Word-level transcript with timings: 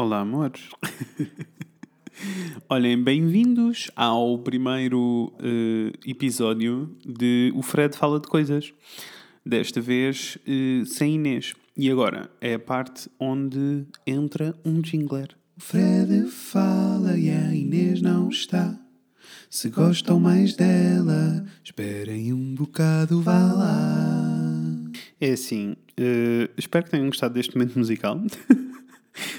Olá, 0.00 0.20
amores. 0.20 0.60
Olhem, 2.70 3.02
bem-vindos 3.02 3.90
ao 3.96 4.38
primeiro 4.38 5.32
uh, 5.40 6.08
episódio 6.08 6.96
de 7.04 7.52
O 7.56 7.62
Fred 7.62 7.96
Fala 7.96 8.20
de 8.20 8.28
Coisas. 8.28 8.72
Desta 9.44 9.80
vez 9.80 10.38
uh, 10.46 10.86
sem 10.86 11.16
Inês. 11.16 11.52
E 11.76 11.90
agora 11.90 12.30
é 12.40 12.54
a 12.54 12.60
parte 12.60 13.10
onde 13.18 13.86
entra 14.06 14.54
um 14.64 14.80
jingler. 14.84 15.36
O 15.56 15.60
Fred 15.60 16.30
fala 16.30 17.18
e 17.18 17.28
a 17.30 17.52
Inês 17.52 18.00
não 18.00 18.28
está. 18.28 18.78
Se 19.50 19.68
gostam 19.68 20.20
mais 20.20 20.54
dela, 20.54 21.44
esperem 21.64 22.32
um 22.32 22.54
bocado, 22.54 23.20
vá 23.20 23.52
lá. 23.52 24.54
É 25.20 25.32
assim, 25.32 25.72
uh, 25.72 26.48
espero 26.56 26.84
que 26.84 26.92
tenham 26.92 27.06
gostado 27.06 27.34
deste 27.34 27.56
momento 27.56 27.76
musical. 27.76 28.22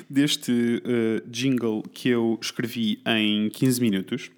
deste 0.10 0.52
uh, 0.52 1.30
jingle 1.30 1.84
que 1.94 2.10
eu 2.10 2.38
escrevi 2.42 3.00
em 3.06 3.50
15 3.50 3.82
minutos. 3.82 4.32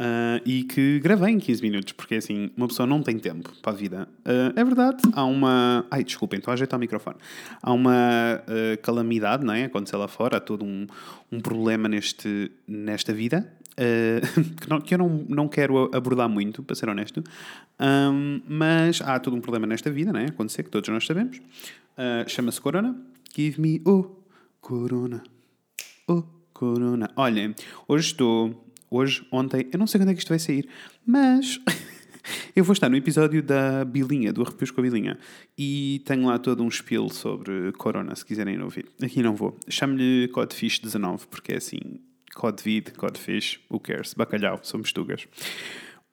Uh, 0.00 0.40
e 0.46 0.64
que 0.64 0.98
gravei 0.98 1.34
em 1.34 1.38
15 1.38 1.60
minutos, 1.60 1.92
porque 1.92 2.14
assim, 2.14 2.50
uma 2.56 2.66
pessoa 2.66 2.86
não 2.86 3.02
tem 3.02 3.18
tempo 3.18 3.52
para 3.60 3.72
a 3.72 3.76
vida. 3.76 4.08
Uh, 4.20 4.58
é 4.58 4.64
verdade, 4.64 5.02
há 5.12 5.26
uma. 5.26 5.84
Ai, 5.90 6.02
desculpem, 6.02 6.38
estou 6.38 6.52
a 6.52 6.54
ajeitar 6.54 6.78
o 6.78 6.80
microfone. 6.80 7.18
Há 7.60 7.70
uma 7.70 8.42
calamidade, 8.80 9.44
não 9.44 9.52
é? 9.52 9.64
Aconteceu 9.64 9.98
lá 9.98 10.08
fora, 10.08 10.38
há 10.38 10.40
todo 10.40 10.64
um, 10.64 10.86
um 11.30 11.38
problema 11.38 11.86
neste, 11.86 12.50
nesta 12.66 13.12
vida. 13.12 13.52
que, 14.60 14.68
não, 14.68 14.80
que 14.80 14.94
eu 14.94 14.98
não, 14.98 15.08
não 15.28 15.48
quero 15.48 15.90
abordar 15.94 16.28
muito, 16.28 16.62
para 16.62 16.76
ser 16.76 16.88
honesto, 16.90 17.22
um, 17.78 18.40
mas 18.46 19.00
há 19.00 19.18
todo 19.18 19.34
um 19.34 19.40
problema 19.40 19.66
nesta 19.66 19.90
vida, 19.90 20.12
não 20.12 20.20
é? 20.20 20.26
Acontecer, 20.26 20.62
que 20.62 20.70
todos 20.70 20.88
nós 20.88 21.06
sabemos. 21.06 21.40
Chama-se 22.26 22.60
Corona. 22.60 22.96
Give 23.34 23.60
me 23.60 23.80
oh, 23.86 24.19
Corona. 24.60 25.22
Oh, 26.06 26.22
Corona. 26.52 27.10
Olhem, 27.16 27.54
hoje 27.88 28.08
estou. 28.08 28.66
Hoje, 28.90 29.26
ontem, 29.32 29.68
eu 29.72 29.78
não 29.78 29.86
sei 29.86 30.00
quando 30.00 30.10
é 30.10 30.14
que 30.14 30.18
isto 30.18 30.28
vai 30.28 30.38
sair, 30.38 30.68
mas 31.06 31.60
eu 32.54 32.64
vou 32.64 32.72
estar 32.72 32.88
no 32.88 32.96
episódio 32.96 33.42
da 33.42 33.84
Bilinha, 33.84 34.32
do 34.32 34.42
Arrepios 34.42 34.70
com 34.70 34.80
a 34.80 34.84
Bilinha, 34.84 35.16
e 35.56 36.02
tenho 36.04 36.26
lá 36.26 36.38
todo 36.38 36.62
um 36.62 36.70
spiel 36.70 37.08
sobre 37.08 37.72
Corona, 37.72 38.14
se 38.16 38.24
quiserem 38.24 38.60
ouvir. 38.60 38.86
Aqui 39.02 39.22
não 39.22 39.34
vou. 39.34 39.56
Chamo-lhe 39.68 40.28
Codfish 40.28 40.80
19, 40.80 41.28
porque 41.28 41.52
é 41.52 41.56
assim, 41.56 41.78
Codvid, 42.34 42.92
Codfish, 42.92 43.60
who 43.70 43.78
cares? 43.78 44.12
Bacalhau, 44.14 44.58
somos 44.62 44.92
tugas. 44.92 45.26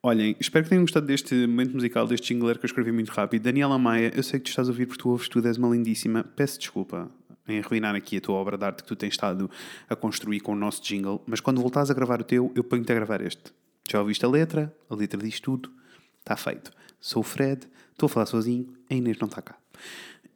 Olhem, 0.03 0.36
espero 0.40 0.64
que 0.64 0.70
tenham 0.70 0.84
gostado 0.84 1.08
deste 1.08 1.36
momento 1.48 1.73
musical, 1.73 2.08
deste 2.08 2.28
jingler 2.34 2.59
que 2.59 2.66
eu 2.66 2.68
escrevi 2.68 2.92
muito 2.92 3.09
rápido. 3.09 3.42
Daniela 3.42 3.80
Maia, 3.80 4.14
eu 4.16 4.22
sei 4.22 4.40
que 4.40 4.45
tu 4.45 4.50
estás 4.50 4.70
a 4.70 4.72
ouvir 4.72 4.86
porque 4.86 5.02
tu 5.02 5.09
ouves 5.09 5.28
tudo, 5.28 5.48
és 5.48 5.58
uma 5.58 5.68
lindíssima. 5.68 6.23
Peço 6.23 6.59
desculpa 6.59 7.12
em 7.48 7.59
arruinar 7.59 7.95
aqui 7.95 8.17
a 8.17 8.22
tua 8.22 8.36
obra 8.36 8.58
de 8.58 8.66
arte 8.66 8.84
que 8.84 8.88
tu 8.88 8.95
tens 8.95 9.14
estado 9.14 9.50
a 9.90 9.95
construir 9.95 10.40
com 10.40 10.53
o 10.53 10.56
nosso 10.56 10.84
jingle, 10.84 11.23
mas 11.26 11.40
quando 11.40 11.62
voltares 11.62 11.90
a 11.90 11.94
gravar 11.94 12.22
o 12.22 12.23
teu, 12.23 12.52
eu 12.56 12.64
ponho-te 12.64 12.92
a 12.92 12.95
gravar 12.95 13.22
este. 13.22 13.53
Já 13.90 14.00
ouviste 14.00 14.26
a 14.26 14.28
letra? 14.28 14.76
A 14.90 14.95
letra 14.95 15.22
diz 15.22 15.40
tudo. 15.40 15.72
Está 16.20 16.36
feito. 16.36 16.72
Sou 17.00 17.22
o 17.22 17.23
Fred, 17.23 17.68
estou 17.92 18.08
a 18.08 18.09
falar 18.09 18.25
sozinho, 18.25 18.73
a 18.90 18.94
Inês 18.94 19.18
não 19.18 19.28
está 19.28 19.42
cá. 19.42 19.58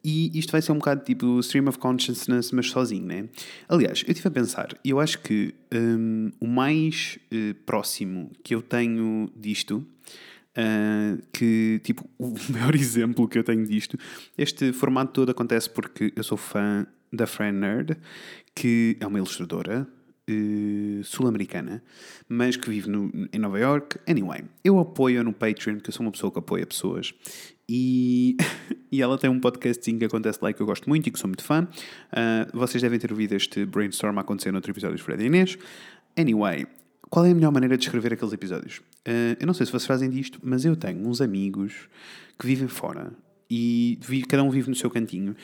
E 0.04 0.36
isto 0.36 0.50
vai 0.50 0.60
ser 0.60 0.72
um 0.72 0.78
bocado 0.78 1.04
tipo 1.04 1.38
stream 1.40 1.68
of 1.68 1.78
consciousness, 1.78 2.50
mas 2.50 2.70
sozinho, 2.70 3.06
né? 3.06 3.28
Aliás, 3.68 4.02
eu 4.06 4.10
estive 4.10 4.28
a 4.28 4.30
pensar, 4.30 4.76
e 4.84 4.90
eu 4.90 4.98
acho 4.98 5.20
que 5.20 5.54
um, 5.72 6.30
o 6.40 6.46
mais 6.46 7.18
uh, 7.32 7.54
próximo 7.66 8.30
que 8.42 8.54
eu 8.54 8.62
tenho 8.62 9.30
disto 9.36 9.86
Uh, 10.52 11.16
que, 11.32 11.80
tipo, 11.82 12.06
o 12.18 12.34
maior 12.50 12.74
exemplo 12.76 13.26
que 13.26 13.38
eu 13.38 13.42
tenho 13.42 13.66
disto, 13.66 13.98
este 14.36 14.70
formato 14.70 15.10
todo 15.10 15.30
acontece 15.30 15.70
porque 15.70 16.12
eu 16.14 16.22
sou 16.22 16.36
fã 16.36 16.86
da 17.12 17.26
Fran 17.26 17.52
Nerd, 17.52 17.96
que 18.54 18.96
é 19.00 19.06
uma 19.06 19.18
ilustradora 19.18 19.86
uh, 20.30 21.04
sul-americana, 21.04 21.82
mas 22.28 22.56
que 22.56 22.68
vive 22.70 22.88
no, 22.88 23.10
em 23.32 23.38
Nova 23.38 23.58
York. 23.58 23.98
Anyway, 24.08 24.44
eu 24.64 24.78
apoio 24.78 25.22
no 25.22 25.32
Patreon, 25.32 25.76
porque 25.76 25.90
eu 25.90 25.94
sou 25.94 26.04
uma 26.06 26.12
pessoa 26.12 26.32
que 26.32 26.38
apoia 26.38 26.66
pessoas. 26.66 27.14
E, 27.68 28.36
e 28.90 29.02
ela 29.02 29.18
tem 29.18 29.30
um 29.30 29.40
podcasting 29.40 29.98
que 29.98 30.04
acontece 30.04 30.38
lá 30.42 30.52
que 30.52 30.60
eu 30.60 30.66
gosto 30.66 30.88
muito 30.88 31.08
e 31.08 31.10
que 31.10 31.18
sou 31.18 31.28
muito 31.28 31.44
fã. 31.44 31.68
Uh, 32.12 32.56
vocês 32.56 32.82
devem 32.82 32.98
ter 32.98 33.10
ouvido 33.10 33.34
este 33.34 33.64
brainstorm 33.64 34.18
acontecer 34.18 34.50
no 34.50 34.58
outro 34.58 34.72
episódio 34.72 34.96
de 34.96 35.02
Fred 35.02 35.22
e 35.22 35.26
Inês. 35.26 35.58
Anyway, 36.16 36.66
qual 37.08 37.24
é 37.26 37.30
a 37.30 37.34
melhor 37.34 37.52
maneira 37.52 37.76
de 37.76 37.84
escrever 37.84 38.12
aqueles 38.12 38.32
episódios? 38.32 38.78
Uh, 39.06 39.36
eu 39.40 39.46
não 39.46 39.54
sei 39.54 39.66
se 39.66 39.72
vocês 39.72 39.86
fazem 39.86 40.08
disto, 40.10 40.38
mas 40.42 40.64
eu 40.64 40.76
tenho 40.76 41.06
uns 41.06 41.20
amigos 41.20 41.88
que 42.38 42.46
vivem 42.46 42.68
fora 42.68 43.12
e 43.50 43.98
cada 44.28 44.42
um 44.42 44.50
vive 44.50 44.68
no 44.68 44.74
seu 44.74 44.90
cantinho. 44.90 45.34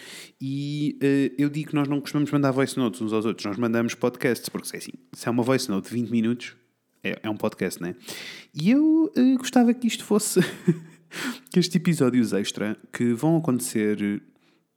E 0.41 0.99
uh, 1.03 1.35
eu 1.39 1.49
digo 1.49 1.71
que 1.71 1.75
nós 1.75 1.89
não 1.89 2.01
costumamos 2.01 2.31
mandar 2.31 2.51
voice 2.51 2.77
notes 2.77 3.01
uns 3.01 3.13
aos 3.13 3.25
outros, 3.25 3.47
nós 3.47 3.57
mandamos 3.57 3.95
podcasts, 3.95 4.49
porque 4.49 4.69
se 4.69 4.77
é 4.77 4.79
assim, 4.79 4.93
se 5.13 5.29
é 5.29 5.31
uma 5.31 5.43
voice 5.43 5.69
note 5.69 5.89
de 5.89 5.95
20 5.95 6.11
minutos, 6.11 6.57
é, 7.03 7.19
é 7.23 7.31
um 7.31 7.37
podcast, 7.37 7.83
né? 7.83 7.95
E 8.55 8.71
eu 8.71 9.13
uh, 9.17 9.39
gostava 9.39 9.73
que 9.75 9.87
isto 9.87 10.05
fosse. 10.05 10.41
que 11.51 11.59
estes 11.59 11.75
episódios 11.75 12.33
extra 12.33 12.77
que 12.93 13.13
vão 13.13 13.37
acontecer 13.37 14.23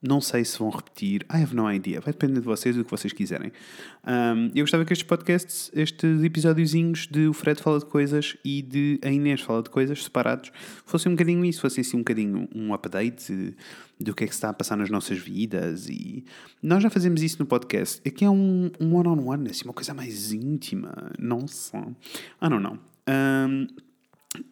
não 0.02 0.20
sei 0.20 0.44
se 0.44 0.58
vão 0.58 0.70
repetir. 0.70 1.22
I 1.32 1.44
have 1.44 1.56
no 1.56 1.72
idea. 1.72 2.02
Vai 2.02 2.12
depender 2.12 2.40
de 2.40 2.46
vocês 2.46 2.76
do 2.76 2.84
que 2.84 2.90
vocês 2.90 3.14
quiserem. 3.14 3.52
Um, 4.04 4.50
eu 4.56 4.64
gostava 4.64 4.84
que 4.84 4.92
estes 4.92 5.08
podcasts, 5.08 5.70
estes 5.74 6.24
episódiozinhos 6.24 7.08
de 7.08 7.28
o 7.28 7.34
Fred 7.34 7.62
fala 7.62 7.78
de 7.78 7.86
coisas 7.86 8.36
e 8.44 8.64
de 8.64 9.00
a 9.04 9.12
Inês 9.12 9.42
fala 9.42 9.62
de 9.62 9.70
coisas 9.70 10.04
separados, 10.04 10.52
fossem 10.86 11.12
um 11.12 11.16
bocadinho 11.16 11.46
isso, 11.46 11.62
fossem 11.62 11.82
assim 11.82 11.98
um 11.98 12.00
bocadinho 12.00 12.50
um 12.56 12.74
update 12.74 13.56
do 14.00 14.16
que 14.16 14.24
é 14.24 14.28
que 14.28 14.34
se 14.34 14.38
está 14.38 14.50
a 14.50 14.54
passar 14.54 14.76
nas 14.76 14.90
nossas 14.90 15.20
vidas. 15.20 15.88
E 15.88 16.26
nós 16.64 16.82
já 16.82 16.90
fazemos 16.90 17.22
isso 17.22 17.38
no 17.40 17.46
podcast. 17.46 18.02
Aqui 18.08 18.26
é 18.26 18.30
um, 18.30 18.72
um 18.80 18.96
one-on-one, 18.96 19.22
-on 19.22 19.44
-one, 19.44 19.52
assim, 19.52 19.66
uma 19.66 19.74
coisa 19.74 19.94
mais 19.94 20.34
íntima. 20.34 21.12
Não 21.20 21.48
só. 21.48 21.86
Ah, 22.40 22.50
não, 22.50 22.60
não. 22.60 22.80
Um, 23.08 23.68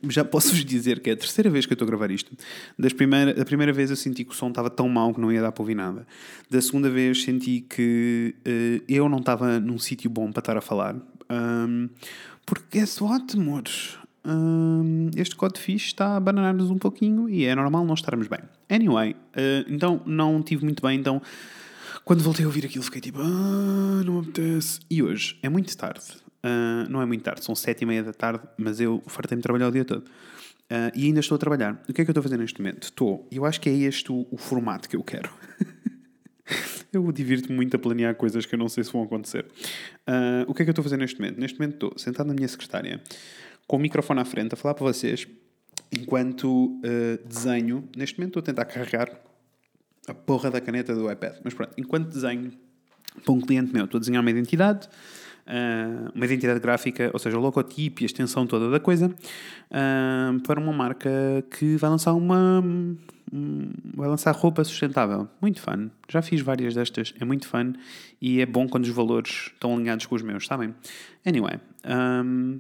já 0.10 0.26
posso-vos 0.26 0.64
dizer 0.66 1.00
que 1.00 1.10
é 1.10 1.14
a 1.14 1.18
terceira 1.18 1.50
vez 1.50 1.66
que 1.66 1.72
eu 1.72 1.76
estou 1.76 1.86
a 1.86 1.90
gravar 1.90 2.12
isto. 2.12 2.32
Das 2.78 2.94
primeira, 2.94 3.42
a 3.42 3.46
primeira 3.46 3.72
vez 3.72 3.90
eu 3.90 3.96
senti 3.96 4.24
que 4.24 4.32
o 4.32 4.36
som 4.36 4.50
estava 4.50 4.70
tão 4.70 4.90
mau 4.90 5.14
que 5.14 5.22
não 5.22 5.32
ia 5.32 5.42
dar 5.42 5.52
para 5.52 5.62
ouvir 5.62 5.76
nada. 5.76 6.06
Da 6.50 6.62
segunda 6.62 6.90
vez 6.90 7.24
senti 7.24 7.62
que 7.62 8.36
uh, 8.40 8.84
eu 8.88 9.08
não 9.08 9.20
estava 9.20 9.60
num 9.60 9.78
sítio 9.78 10.10
bom 10.10 10.32
para 10.32 10.42
estar 10.42 10.58
a 10.58 10.62
falar. 10.62 10.96
Um, 11.30 11.90
porque 12.46 12.80
guess 12.80 13.02
what, 13.02 13.38
amores? 13.38 13.98
Um, 14.26 15.10
este 15.16 15.36
fixe 15.58 15.88
está 15.88 16.18
a 16.18 16.20
bananar-nos 16.20 16.70
um 16.70 16.78
pouquinho 16.78 17.30
e 17.30 17.46
é 17.46 17.56
normal 17.56 17.86
não 17.86 17.94
estarmos 17.94 18.28
bem. 18.28 18.40
Anyway, 18.70 19.12
uh, 19.12 19.66
então 19.68 20.02
não 20.06 20.42
tive 20.42 20.66
muito 20.66 20.84
bem, 20.84 21.00
então 21.00 21.22
quando 22.04 22.22
voltei 22.22 22.44
a 22.44 22.48
ouvir 22.48 22.66
aquilo 22.66 22.84
fiquei 22.84 23.02
tipo, 23.02 23.20
ah, 23.22 24.04
não 24.06 24.16
me 24.16 24.20
apetece. 24.20 24.80
E 24.90 25.02
hoje 25.02 25.38
é 25.42 25.48
muito 25.48 25.76
tarde. 25.78 26.29
Uh, 26.44 26.90
não 26.90 27.02
é 27.02 27.06
muito 27.06 27.22
tarde, 27.22 27.44
são 27.44 27.54
sete 27.54 27.82
e 27.82 27.86
meia 27.86 28.04
da 28.04 28.14
tarde, 28.14 28.42
mas 28.58 28.80
eu 28.80 29.04
fartei-me 29.08 29.42
trabalhar 29.42 29.68
o 29.68 29.72
dia 29.72 29.84
todo. 29.84 30.04
Uh, 30.04 30.92
e 30.96 31.06
ainda 31.06 31.20
estou 31.20 31.36
a 31.36 31.40
trabalhar. 31.40 31.82
O 31.90 31.94
que 31.94 32.02
é 32.02 32.06
que 32.06 32.10
eu 32.10 32.14
estou 32.14 32.22
a 32.22 32.24
fazer 32.24 32.38
neste 32.38 32.62
momento? 32.62 32.84
Estou, 32.84 33.28
eu 33.32 33.46
acho 33.46 33.60
que 33.60 33.70
é 33.70 33.74
este 33.74 34.12
o, 34.12 34.26
o 34.32 34.38
formato 34.38 34.88
que 34.88 34.96
eu 34.96 35.04
quero. 35.04 35.30
eu 36.94 37.12
divirto-me 37.12 37.56
muito 37.56 37.76
a 37.76 37.80
planear 37.80 38.16
coisas 38.16 38.46
que 38.46 38.56
eu 38.56 38.60
não 38.60 38.70
sei 38.70 38.84
se 38.84 38.92
vão 38.92 39.04
acontecer. 39.04 39.46
Uh, 40.08 40.46
o 40.48 40.54
que 40.54 40.62
é 40.62 40.66
que 40.66 40.70
eu 40.70 40.72
estou 40.72 40.82
a 40.82 40.84
fazer 40.84 40.98
neste 40.98 41.20
momento? 41.20 41.40
Neste 41.40 41.60
momento 41.60 41.74
estou 41.74 41.94
sentado 41.98 42.28
na 42.28 42.34
minha 42.34 42.48
secretária, 42.48 43.02
com 43.68 43.76
o 43.76 43.80
microfone 43.80 44.22
à 44.22 44.26
frente, 44.26 44.54
a 44.54 44.56
falar 44.56 44.76
para 44.76 44.86
vocês, 44.86 45.28
enquanto 45.92 46.80
desenho. 47.26 47.88
Neste 47.96 48.18
momento 48.18 48.40
estou 48.40 48.42
a 48.42 48.44
tentar 48.44 48.66
carregar 48.66 49.10
a 50.08 50.14
porra 50.14 50.50
da 50.50 50.62
caneta 50.62 50.96
do 50.96 51.12
iPad. 51.12 51.38
Mas 51.44 51.54
pronto, 51.54 51.74
enquanto 51.78 52.08
desenho 52.08 52.52
para 53.24 53.34
um 53.34 53.42
cliente 53.42 53.74
meu, 53.74 53.86
estou 53.86 53.98
a 53.98 54.00
desenhar 54.00 54.22
uma 54.22 54.32
identidade 54.32 54.88
uh, 55.50 56.12
uma 56.14 56.26
identidade 56.26 56.60
gráfica, 56.60 57.10
ou 57.12 57.20
seja, 57.20 57.38
o 57.38 57.42
logotipo 57.42 58.02
e 58.02 58.04
a 58.04 58.06
extensão 58.06 58.46
toda 58.46 58.70
da 58.70 58.80
coisa, 58.80 59.08
uh, 59.08 60.40
para 60.42 60.60
uma 60.60 60.72
marca 60.72 61.10
que 61.58 61.76
vai 61.78 61.90
lançar 61.90 62.14
uma. 62.14 62.62
Um, 63.32 63.70
vai 63.96 64.08
lançar 64.08 64.34
roupa 64.34 64.64
sustentável. 64.64 65.28
Muito 65.42 65.62
fun. 65.62 65.90
Já 66.08 66.22
fiz 66.22 66.42
várias 66.42 66.74
destas, 66.74 67.14
é 67.20 67.26
muito 67.26 67.48
fun 67.48 67.74
e 68.22 68.42
é 68.42 68.46
bom 68.46 68.68
quando 68.68 68.86
os 68.86 68.90
valores 68.90 69.52
estão 69.54 69.76
alinhados 69.76 70.06
com 70.06 70.16
os 70.16 70.22
meus, 70.22 70.46
sabem? 70.46 70.74
Anyway. 71.26 71.60
Um, 71.86 72.60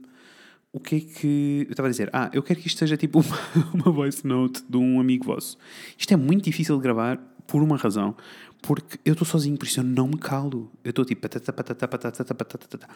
o 0.71 0.79
que 0.79 0.95
é 0.97 0.99
que. 0.99 1.65
Eu 1.67 1.71
estava 1.71 1.87
a 1.87 1.91
dizer, 1.91 2.09
ah, 2.13 2.29
eu 2.31 2.43
quero 2.43 2.59
que 2.59 2.67
isto 2.67 2.77
seja 2.77 2.95
tipo 2.95 3.19
uma, 3.25 3.37
uma 3.73 3.91
voice 3.91 4.25
note 4.25 4.63
de 4.69 4.77
um 4.77 4.99
amigo 4.99 5.25
vosso. 5.25 5.57
Isto 5.97 6.13
é 6.13 6.17
muito 6.17 6.43
difícil 6.43 6.75
de 6.75 6.83
gravar 6.83 7.19
por 7.47 7.63
uma 7.63 7.77
razão, 7.77 8.15
porque 8.61 8.99
eu 9.05 9.13
estou 9.13 9.25
sozinho, 9.25 9.57
por 9.57 9.65
isso 9.65 9.79
eu 9.79 9.83
não 9.83 10.07
me 10.07 10.17
calo. 10.17 10.71
Eu 10.83 10.89
estou 10.89 11.05
tipo 11.05 11.21
patata, 11.21 11.51
patata, 11.53 11.87
patata, 11.87 12.35
patata. 12.35 12.87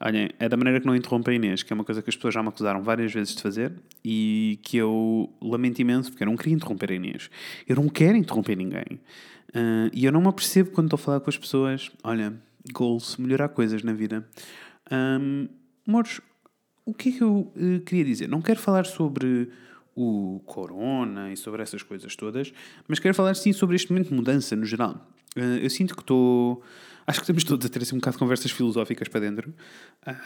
Olhem, 0.00 0.30
é 0.38 0.48
da 0.48 0.56
maneira 0.56 0.80
que 0.80 0.86
não 0.86 0.96
interrompo 0.96 1.30
a 1.30 1.34
Inês, 1.34 1.62
que 1.62 1.72
é 1.72 1.74
uma 1.74 1.84
coisa 1.84 2.02
que 2.02 2.10
as 2.10 2.16
pessoas 2.16 2.34
já 2.34 2.42
me 2.42 2.48
acusaram 2.48 2.82
várias 2.82 3.12
vezes 3.12 3.34
de 3.34 3.42
fazer 3.42 3.72
e 4.04 4.58
que 4.62 4.76
eu 4.76 5.32
lamento 5.40 5.80
imenso, 5.80 6.10
porque 6.10 6.24
eu 6.24 6.26
não 6.26 6.36
queria 6.36 6.54
interromper 6.54 6.92
a 6.92 6.94
Inês. 6.94 7.30
Eu 7.68 7.76
não 7.76 7.88
quero 7.88 8.16
interromper 8.16 8.56
ninguém. 8.56 9.00
Uh, 9.50 9.90
e 9.92 10.04
eu 10.04 10.12
não 10.12 10.22
me 10.22 10.28
apercebo 10.28 10.70
quando 10.70 10.86
estou 10.86 10.96
a 10.96 10.98
falar 10.98 11.20
com 11.20 11.28
as 11.28 11.36
pessoas. 11.36 11.90
Olha, 12.02 12.32
goals, 12.72 13.16
melhorar 13.18 13.48
coisas 13.50 13.82
na 13.82 13.92
vida. 13.92 14.26
Um, 14.90 15.48
amores, 15.86 16.20
o 16.84 16.94
que 16.94 17.10
é 17.10 17.12
que 17.12 17.22
eu 17.22 17.52
uh, 17.54 17.80
queria 17.84 18.04
dizer? 18.04 18.28
Não 18.28 18.40
quero 18.40 18.58
falar 18.58 18.86
sobre 18.86 19.50
o 19.94 20.40
corona 20.46 21.32
e 21.32 21.36
sobre 21.36 21.62
essas 21.62 21.82
coisas 21.82 22.16
todas, 22.16 22.52
mas 22.88 22.98
quero 22.98 23.14
falar 23.14 23.34
sim 23.34 23.52
sobre 23.52 23.76
este 23.76 23.90
momento 23.90 24.08
de 24.08 24.14
mudança 24.14 24.56
no 24.56 24.64
geral. 24.64 25.06
Uh, 25.36 25.58
eu 25.62 25.70
sinto 25.70 25.94
que 25.94 26.02
estou 26.02 26.62
acho 27.06 27.20
que 27.20 27.24
estamos 27.24 27.44
todos 27.44 27.66
a 27.66 27.68
ter 27.68 27.82
assim, 27.82 27.94
um 27.94 27.98
bocado 27.98 28.14
de 28.14 28.18
conversas 28.18 28.50
filosóficas 28.50 29.08
para 29.08 29.20
dentro. 29.20 29.52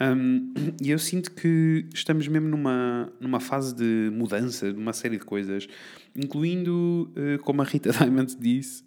Um, 0.01 0.53
e 0.81 0.91
eu 0.91 0.99
sinto 0.99 1.31
que 1.31 1.85
estamos 1.93 2.27
mesmo 2.27 2.47
numa, 2.47 3.11
numa 3.19 3.39
fase 3.39 3.75
de 3.75 4.09
mudança 4.13 4.71
de 4.71 4.77
uma 4.77 4.93
série 4.93 5.17
de 5.17 5.25
coisas, 5.25 5.67
incluindo, 6.15 7.11
uh, 7.15 7.41
como 7.43 7.61
a 7.61 7.65
Rita 7.65 7.91
Diamond 7.93 8.35
disse, 8.39 8.83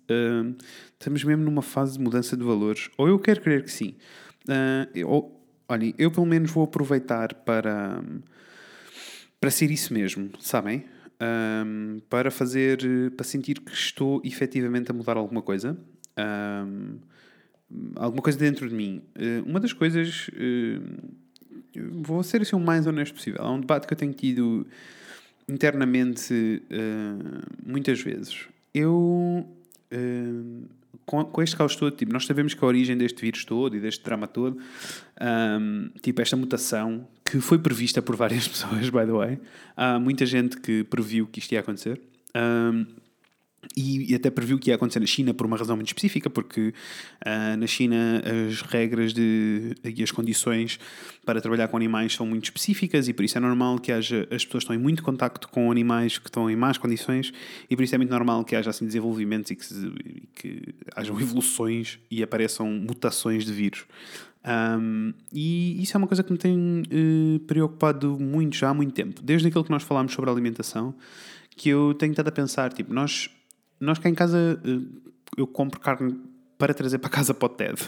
estamos 0.93 1.25
mesmo 1.25 1.43
numa 1.43 1.63
fase 1.63 1.99
de 1.99 2.05
mudança 2.05 2.37
de 2.37 2.45
valores. 2.45 2.91
Ou 2.97 3.09
eu 3.09 3.19
quero 3.19 3.41
crer 3.41 3.65
que 3.65 3.73
sim. 3.73 3.95
Uh, 4.49 5.07
ou, 5.07 5.45
olhem, 5.69 5.95
eu 5.99 6.11
pelo 6.11 6.27
menos 6.27 6.51
vou 6.51 6.65
aproveitar 6.65 7.35
para, 7.35 8.03
para 9.41 9.51
ser 9.51 9.71
isso 9.71 9.95
mesmo, 9.95 10.31
sabem? 10.39 10.85
Um, 11.23 12.01
para 12.09 12.31
fazer, 12.31 12.79
para 13.17 13.25
sentir 13.25 13.61
que 13.61 13.73
estou 13.73 14.21
efetivamente 14.25 14.91
a 14.91 14.95
mudar 14.95 15.17
alguma 15.17 15.41
coisa. 15.43 15.77
Um, 16.19 16.99
alguma 17.97 18.23
coisa 18.23 18.39
dentro 18.39 18.69
de 18.69 18.75
mim. 18.75 19.03
Uh, 19.17 19.49
uma 19.49 19.59
das 19.59 19.73
coisas, 19.73 20.29
uh, 20.29 21.93
vou 22.03 22.23
ser 22.23 22.43
assim 22.43 22.55
o 22.55 22.61
mais 22.61 22.87
honesto 22.87 23.15
possível. 23.15 23.41
Há 23.43 23.51
um 23.51 23.61
debate 23.61 23.87
que 23.87 23.95
eu 23.95 23.99
tenho 23.99 24.13
tido 24.13 24.67
internamente 25.49 26.63
uh, 26.71 27.43
muitas 27.65 28.01
vezes. 28.01 28.47
Eu, 28.75 29.49
com, 31.07 31.25
com, 31.25 31.43
este 31.43 31.57
caos 31.57 31.77
todo, 31.77 31.95
tipo, 31.95 32.13
nós 32.13 32.27
sabemos 32.27 32.55
que 32.55 32.65
a 32.65 32.69
origem 32.69 32.97
deste 32.97 33.21
vírus 33.21 33.45
todo 33.45 33.77
e 33.77 33.81
deste 33.81 34.05
drama 34.05 34.27
todo, 34.27 34.59
um, 35.21 35.91
tipo, 36.01 36.21
esta 36.23 36.37
mutação 36.37 37.07
que 37.25 37.41
foi 37.41 37.59
prevista 37.59 38.01
por 38.01 38.17
várias 38.17 38.47
pessoas, 38.49 38.89
by 38.91 39.07
the 39.07 39.13
way, 39.13 39.39
há 39.77 39.99
muita 39.99 40.27
gente 40.27 40.57
que 40.59 40.85
previu 40.85 41.27
que 41.27 41.39
isto 41.39 41.53
ia 41.53 41.61
acontecer. 41.61 42.01
Um, 42.37 42.87
e, 43.77 44.13
e, 44.13 44.15
até 44.15 44.31
previu 44.31 44.59
que 44.59 44.71
ia 44.71 44.75
acontecer 44.75 45.01
na 45.01 45.07
China 45.07 45.35
por 45.35 45.47
uma 45.47 45.57
razão 45.57 45.77
muito 45.77 45.89
específica, 45.89 46.31
porque 46.31 46.73
uh, 47.25 47.57
na 47.59 47.67
China 47.67 48.23
as 48.49 48.63
regras 48.63 49.13
de, 49.13 49.75
e 49.85 50.03
as 50.03 50.11
condições 50.11 50.79
para 51.25 51.41
trabalhar 51.41 51.69
com 51.69 51.77
animais 51.77 52.15
são 52.15 52.27
muito 52.27 52.45
específicas 52.45 53.07
e 53.09 53.13
por 53.13 53.25
isso 53.25 53.37
é 53.37 53.41
normal 53.41 53.79
que 53.79 53.93
haja, 53.93 54.27
as 54.31 54.45
pessoas 54.45 54.65
estão 54.65 54.75
em 54.75 54.79
muito 54.79 55.03
contacto 55.03 55.49
com 55.49 55.71
animais 55.71 56.19
que 56.19 56.27
estão 56.27 56.51
em 56.51 56.57
más 56.57 56.79
condições 56.79 57.33
e 57.69 57.77
por 57.77 57.83
isso 57.83 57.95
é 57.95 57.99
muito 57.99 58.11
normal 58.11 58.45
que 58.45 58.57
haja 58.57 58.71
assim 58.71 58.87
desenvolvimentos 58.87 59.51
e 59.51 59.57
que, 59.57 59.65
e 59.75 60.23
que 60.35 60.75
hajam 60.97 61.21
evoluções 61.21 61.99
e 62.11 62.23
apareçam 62.23 62.67
mutações 62.67 63.45
de 63.45 63.53
vírus. 63.53 63.85
Um, 64.43 65.13
e 65.31 65.83
isso 65.83 65.95
é 65.95 65.99
uma 65.99 66.07
coisa 66.07 66.23
que 66.23 66.33
me 66.33 66.39
tem 66.39 66.57
uh, 66.57 67.41
preocupado 67.41 68.19
muito 68.19 68.57
já 68.57 68.71
há 68.71 68.75
muito 68.75 68.95
tempo, 68.95 69.21
desde 69.23 69.49
aquilo 69.49 69.63
que 69.63 69.71
nós 69.71 69.83
falámos 69.83 70.15
sobre 70.15 70.31
alimentação, 70.31 70.95
que 71.55 71.69
eu 71.69 71.93
tenho 71.93 72.13
estado 72.13 72.29
a 72.29 72.33
pensar, 72.33 72.73
tipo, 72.73 72.95
nós 72.95 73.29
nós 73.81 73.99
cá 73.99 74.09
em 74.09 74.15
casa 74.15 74.61
eh, 74.65 75.11
eu 75.37 75.47
compro 75.47 75.81
carne 75.81 76.21
para 76.59 76.75
trazer 76.75 76.99
para 76.99 77.09
casa 77.09 77.33
para 77.33 77.47
o 77.47 77.49
TED. 77.49 77.81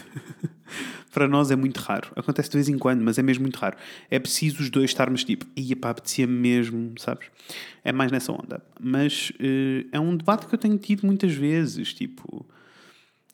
para 1.13 1.27
nós 1.27 1.51
é 1.51 1.55
muito 1.55 1.77
raro. 1.77 2.11
Acontece 2.15 2.49
de 2.49 2.57
vez 2.57 2.67
em 2.67 2.77
quando, 2.77 3.01
mas 3.01 3.19
é 3.19 3.21
mesmo 3.21 3.43
muito 3.43 3.57
raro. 3.57 3.77
É 4.09 4.17
preciso 4.17 4.63
os 4.63 4.69
dois 4.71 4.89
estarmos 4.89 5.23
tipo, 5.23 5.45
ia 5.55 5.75
pá, 5.75 5.91
apetecia 5.91 6.25
mesmo, 6.25 6.95
sabes? 6.97 7.27
É 7.83 7.91
mais 7.91 8.11
nessa 8.11 8.31
onda. 8.31 8.63
Mas 8.81 9.29
uh, 9.39 9.87
é 9.91 9.99
um 9.99 10.17
debate 10.17 10.47
que 10.47 10.55
eu 10.55 10.59
tenho 10.59 10.77
tido 10.79 11.05
muitas 11.05 11.31
vezes. 11.33 11.93
Tipo, 11.93 12.43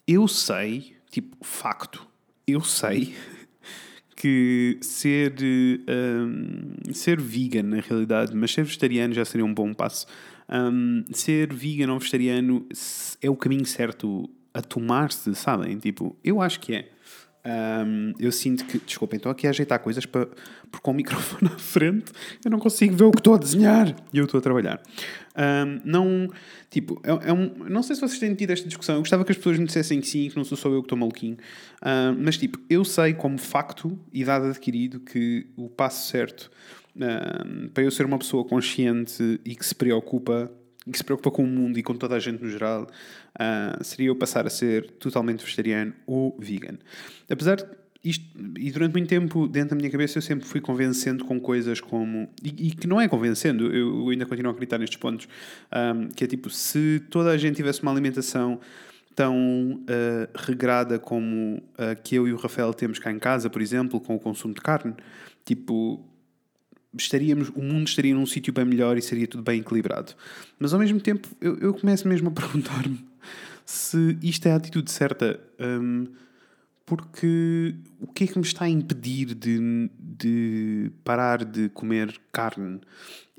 eu 0.05 0.27
sei, 0.27 0.97
tipo, 1.09 1.37
facto, 1.41 2.05
eu 2.45 2.59
sei 2.59 3.15
que 4.17 4.77
ser, 4.81 5.33
uh, 5.39 6.93
ser 6.93 7.21
vegan 7.21 7.63
na 7.63 7.79
realidade, 7.79 8.35
mas 8.35 8.51
ser 8.51 8.65
vegetariano 8.65 9.13
já 9.13 9.23
seria 9.23 9.45
um 9.45 9.53
bom 9.53 9.73
passo 9.73 10.05
um, 10.51 11.03
ser 11.11 11.53
vegan 11.53 11.93
ou 11.93 11.99
vegetariano 11.99 12.65
é 13.21 13.29
o 13.29 13.35
caminho 13.35 13.65
certo 13.65 14.29
a 14.53 14.61
tomar-se, 14.61 15.33
sabem? 15.35 15.77
Tipo, 15.77 16.15
eu 16.23 16.41
acho 16.41 16.59
que 16.59 16.73
é. 16.73 16.89
Um, 17.45 18.13
eu 18.19 18.33
sinto 18.33 18.65
que, 18.65 18.77
desculpem, 18.79 19.15
estou 19.15 19.31
aqui 19.31 19.47
a 19.47 19.49
ajeitar 19.51 19.79
coisas 19.79 20.05
para, 20.05 20.25
porque 20.69 20.83
com 20.83 20.91
o 20.91 20.93
microfone 20.95 21.49
à 21.49 21.57
frente 21.57 22.11
eu 22.43 22.51
não 22.51 22.59
consigo 22.59 22.95
ver 22.95 23.05
o 23.05 23.11
que 23.11 23.19
estou 23.19 23.33
a 23.33 23.37
desenhar 23.37 23.95
e 24.11 24.17
eu 24.17 24.25
estou 24.25 24.39
a 24.39 24.41
trabalhar. 24.41 24.81
Um, 25.37 25.79
não, 25.85 26.27
tipo, 26.69 27.01
é, 27.01 27.29
é, 27.29 27.33
um, 27.33 27.69
não 27.69 27.81
sei 27.81 27.95
se 27.95 28.01
vocês 28.01 28.19
têm 28.19 28.35
tido 28.35 28.51
esta 28.51 28.67
discussão. 28.67 28.95
Eu 28.95 29.01
gostava 29.01 29.23
que 29.23 29.31
as 29.31 29.37
pessoas 29.37 29.57
me 29.57 29.65
dissessem 29.65 30.01
que 30.01 30.07
sim, 30.07 30.29
que 30.29 30.35
não 30.35 30.43
sou 30.43 30.57
só 30.57 30.67
eu 30.67 30.81
que 30.81 30.87
estou 30.87 30.97
maluquinho. 30.97 31.37
Um, 31.81 32.23
mas, 32.23 32.37
tipo, 32.37 32.59
eu 32.69 32.83
sei 32.83 33.13
como 33.13 33.37
facto 33.37 33.97
e 34.11 34.25
dado 34.25 34.47
adquirido 34.47 34.99
que 34.99 35.47
o 35.55 35.69
passo 35.69 36.09
certo 36.09 36.51
para 37.73 37.83
eu 37.83 37.91
ser 37.91 38.05
uma 38.05 38.17
pessoa 38.17 38.43
consciente 38.45 39.39
e 39.45 39.55
que 39.55 39.65
se 39.65 39.75
preocupa 39.75 40.51
que 40.91 40.97
se 40.97 41.03
preocupa 41.03 41.29
com 41.29 41.43
o 41.43 41.47
mundo 41.47 41.77
e 41.77 41.83
com 41.83 41.93
toda 41.93 42.15
a 42.15 42.19
gente 42.19 42.41
no 42.41 42.49
geral, 42.49 42.83
uh, 42.83 43.83
seria 43.83 44.07
eu 44.07 44.15
passar 44.15 44.47
a 44.47 44.49
ser 44.49 44.89
totalmente 44.91 45.43
vegetariano 45.43 45.93
ou 46.07 46.35
vegan. 46.39 46.79
Apesar 47.29 47.57
de 47.57 47.65
isto, 48.03 48.25
e 48.57 48.71
durante 48.71 48.93
muito 48.93 49.09
tempo, 49.09 49.45
dentro 49.45 49.71
da 49.71 49.75
minha 49.75 49.89
cabeça, 49.89 50.17
eu 50.17 50.21
sempre 50.21 50.45
fui 50.45 50.61
convencendo 50.61 51.25
com 51.25 51.39
coisas 51.39 51.81
como. 51.81 52.29
E, 52.41 52.69
e 52.69 52.71
que 52.71 52.87
não 52.87 52.99
é 52.99 53.09
convencendo, 53.09 53.73
eu, 53.75 54.07
ainda 54.09 54.25
continuo 54.25 54.51
a 54.51 54.53
acreditar 54.53 54.77
nestes 54.77 54.97
pontos, 54.97 55.27
um, 55.95 56.07
que 56.07 56.23
é 56.23 56.27
tipo, 56.27 56.49
se 56.49 57.01
toda 57.09 57.29
a 57.29 57.37
gente 57.37 57.57
tivesse 57.57 57.81
uma 57.81 57.91
alimentação 57.91 58.59
tão 59.13 59.83
uh, 59.83 60.29
regrada 60.33 60.97
como 60.97 61.61
a 61.77 61.93
que 61.93 62.15
eu 62.15 62.25
e 62.25 62.31
o 62.31 62.37
Rafael 62.37 62.73
temos 62.73 62.99
cá 62.99 63.11
em 63.11 63.19
casa, 63.19 63.49
por 63.49 63.61
exemplo, 63.61 63.99
com 63.99 64.15
o 64.15 64.19
consumo 64.19 64.53
de 64.53 64.61
carne, 64.61 64.93
tipo, 65.43 66.01
estaríamos, 66.97 67.49
o 67.49 67.61
mundo 67.61 67.87
estaria 67.87 68.13
num 68.13 68.25
sítio 68.25 68.51
bem 68.51 68.65
melhor 68.65 68.97
e 68.97 69.01
seria 69.01 69.27
tudo 69.27 69.43
bem 69.43 69.59
equilibrado. 69.59 70.13
Mas 70.57 70.73
ao 70.73 70.79
mesmo 70.79 70.99
tempo, 70.99 71.27
eu, 71.39 71.57
eu 71.57 71.73
começo 71.73 72.07
mesmo 72.07 72.29
a 72.29 72.31
perguntar-me 72.33 73.05
se 73.65 74.17
isto 74.23 74.47
é 74.47 74.51
a 74.51 74.55
atitude 74.55 74.91
certa. 74.91 75.39
Um, 75.59 76.07
porque 76.89 77.75
o 77.99 78.07
que 78.07 78.23
é 78.23 78.27
que 78.27 78.39
me 78.39 78.43
está 78.43 78.65
a 78.65 78.69
impedir 78.69 79.35
de, 79.35 79.91
de 79.99 80.91
parar 81.03 81.45
de 81.45 81.69
comer 81.69 82.19
carne? 82.31 82.81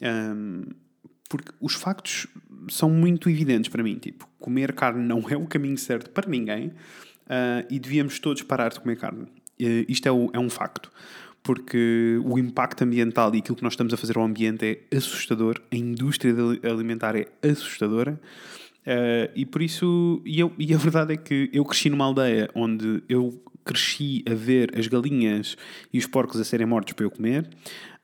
Um, 0.01 0.67
porque 1.29 1.51
os 1.61 1.75
factos 1.75 2.29
são 2.69 2.89
muito 2.89 3.29
evidentes 3.29 3.69
para 3.69 3.83
mim. 3.83 3.97
Tipo, 3.99 4.29
comer 4.39 4.73
carne 4.73 5.05
não 5.05 5.29
é 5.29 5.37
o 5.37 5.47
caminho 5.47 5.77
certo 5.77 6.11
para 6.11 6.31
ninguém 6.31 6.69
uh, 6.69 7.67
e 7.69 7.81
devíamos 7.81 8.21
todos 8.21 8.43
parar 8.43 8.69
de 8.69 8.79
comer 8.79 8.97
carne. 8.97 9.25
Uh, 9.25 9.85
isto 9.89 10.07
é, 10.07 10.13
o, 10.13 10.31
é 10.33 10.39
um 10.39 10.49
facto 10.49 10.93
porque 11.43 12.21
o 12.25 12.39
impacto 12.39 12.83
ambiental 12.83 13.35
e 13.35 13.39
aquilo 13.39 13.57
que 13.57 13.63
nós 13.63 13.73
estamos 13.73 13.93
a 13.95 13.97
fazer 13.97 14.17
ao 14.17 14.25
ambiente 14.25 14.65
é 14.91 14.97
assustador, 14.97 15.61
a 15.71 15.77
indústria 15.77 16.35
alimentar 16.65 17.17
é 17.17 17.27
assustadora. 17.43 18.21
Uh, 18.81 19.31
e 19.37 19.45
por 19.45 19.61
isso, 19.61 20.23
e, 20.25 20.41
eu, 20.41 20.53
e 20.59 20.73
a 20.75 20.77
verdade 20.79 21.15
é 21.15 21.17
que 21.17 21.51
eu 21.53 21.65
cresci 21.65 21.91
numa 21.91 22.05
aldeia 22.05 22.51
onde 22.55 23.03
eu 23.09 23.43
cresci 23.65 24.25
a 24.29 24.35
ver 24.35 24.77
as 24.77 24.87
galinhas 24.87 25.57
e 25.93 25.99
os 25.99 26.07
porcos 26.07 26.41
a 26.41 26.45
serem 26.45 26.67
mortos 26.67 26.95
para 26.95 27.05
eu 27.05 27.11
comer, 27.11 27.49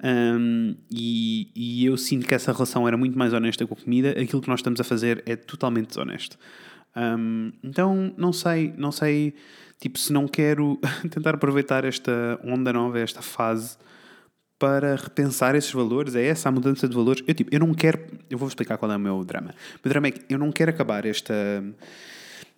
um, 0.05 0.77
e, 0.91 1.51
e 1.55 1.87
eu 1.87 1.97
sinto 1.97 2.27
que 2.27 2.35
essa 2.35 2.53
relação 2.53 2.87
era 2.87 2.97
muito 2.97 3.19
mais 3.19 3.33
honesta 3.33 3.67
com 3.67 3.75
a 3.75 3.77
comida. 3.77 4.11
Aquilo 4.11 4.43
que 4.43 4.49
nós 4.49 4.61
estamos 4.61 4.81
a 4.81 4.85
fazer 4.85 5.23
é 5.27 5.35
totalmente 5.35 5.89
desonesto. 5.89 6.39
Um, 6.97 7.53
então, 7.63 8.15
não 8.17 8.33
sei, 8.33 8.73
não 8.77 8.91
sei 8.91 9.35
Tipo, 9.79 9.99
se 9.99 10.13
não 10.13 10.27
quero 10.27 10.81
tentar 11.11 11.35
aproveitar 11.35 11.85
esta 11.85 12.41
onda 12.43 12.73
nova, 12.73 12.99
esta 12.99 13.21
fase, 13.21 13.77
para 14.59 14.97
repensar 14.97 15.55
esses 15.55 15.71
valores, 15.71 16.15
é 16.15 16.25
essa 16.25 16.49
a 16.49 16.53
mudança 16.53 16.89
de 16.89 16.95
valores. 16.95 17.23
Eu, 17.27 17.35
tipo, 17.35 17.55
eu 17.55 17.61
não 17.61 17.75
quero. 17.75 18.01
Eu 18.31 18.39
vou 18.39 18.49
explicar 18.49 18.79
qual 18.79 18.91
é 18.91 18.97
o 18.97 19.01
meu 19.01 19.23
drama. 19.23 19.51
O 19.51 19.81
meu 19.85 19.91
drama 19.91 20.07
é 20.09 20.11
que 20.13 20.25
eu 20.33 20.39
não 20.39 20.51
quero 20.51 20.71
acabar 20.71 21.05
esta, 21.05 21.35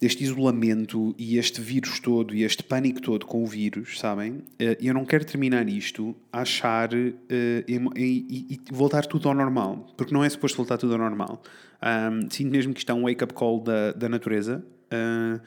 este 0.00 0.22
isolamento 0.22 1.14
e 1.18 1.38
este 1.38 1.60
vírus 1.60 1.98
todo 1.98 2.34
e 2.34 2.44
este 2.44 2.62
pânico 2.62 3.00
todo 3.00 3.26
com 3.26 3.42
o 3.42 3.46
vírus, 3.46 3.98
sabem? 3.98 4.42
Eh, 4.58 4.78
e 4.80 4.86
eu 4.86 4.94
não 4.94 5.04
quero 5.04 5.24
terminar 5.24 5.68
isto 5.68 6.14
a 6.32 6.42
achar 6.42 6.94
uh, 6.94 6.96
e, 7.28 7.76
e, 7.96 8.46
e, 8.54 8.60
voltar 8.70 9.06
tudo 9.06 9.28
ao 9.28 9.34
normal, 9.34 9.92
porque 9.96 10.14
não 10.14 10.22
é 10.22 10.28
suposto 10.28 10.56
voltar 10.56 10.78
tudo 10.78 10.92
ao 10.92 10.98
normal. 10.98 11.42
Um, 11.82 12.30
sinto 12.30 12.50
mesmo 12.50 12.72
que 12.72 12.80
isto 12.80 12.90
é 12.90 12.94
um 12.94 13.02
wake-up 13.02 13.34
call 13.34 13.60
da, 13.60 13.92
da 13.92 14.08
natureza. 14.08 14.64
Uh, 14.92 15.40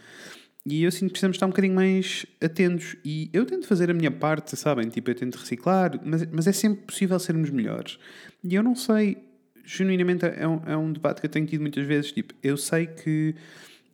e 0.66 0.84
eu 0.84 0.92
sinto 0.92 1.08
que 1.08 1.14
precisamos 1.14 1.36
estar 1.36 1.48
um 1.48 1.50
bocadinho 1.50 1.74
mais 1.74 2.26
atentos. 2.42 2.96
E 3.04 3.30
eu 3.34 3.46
tento 3.46 3.68
fazer 3.68 3.90
a 3.90 3.94
minha 3.94 4.12
parte, 4.12 4.56
sabem? 4.56 4.90
Tipo, 4.90 5.12
eu 5.12 5.16
tento 5.16 5.36
reciclar, 5.36 6.00
mas, 6.04 6.26
mas 6.32 6.46
é 6.46 6.52
sempre 6.52 6.84
possível 6.84 7.18
sermos 7.20 7.50
melhores. 7.50 7.98
E 8.44 8.54
eu 8.54 8.62
não 8.62 8.76
sei, 8.76 9.18
genuinamente, 9.66 10.26
é 10.26 10.48
um, 10.48 10.62
é 10.66 10.78
um 10.78 10.92
debate 10.92 11.22
que 11.22 11.26
eu 11.26 11.32
tenho 11.32 11.48
tido 11.48 11.62
muitas 11.62 11.86
vezes. 11.86 12.12
Tipo, 12.12 12.34
eu 12.44 12.58
sei 12.58 12.86
que 12.86 13.34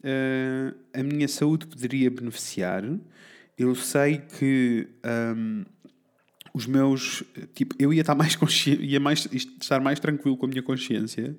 uh, 0.03 0.75
a 0.93 1.03
minha 1.03 1.27
saúde 1.27 1.67
poderia 1.67 2.09
beneficiar, 2.09 2.83
eu 3.57 3.75
sei 3.75 4.19
que. 4.19 4.87
Um, 5.05 5.65
os 6.53 6.65
meus 6.65 7.23
tipo 7.53 7.75
eu 7.77 7.93
ia 7.93 8.01
estar 8.01 8.15
mais 8.15 8.33
consciente 8.35 8.83
ia 8.83 8.99
mais 8.99 9.27
estar 9.31 9.79
mais 9.79 9.99
tranquilo 9.99 10.35
com 10.35 10.47
a 10.47 10.49
minha 10.49 10.63
consciência 10.63 11.37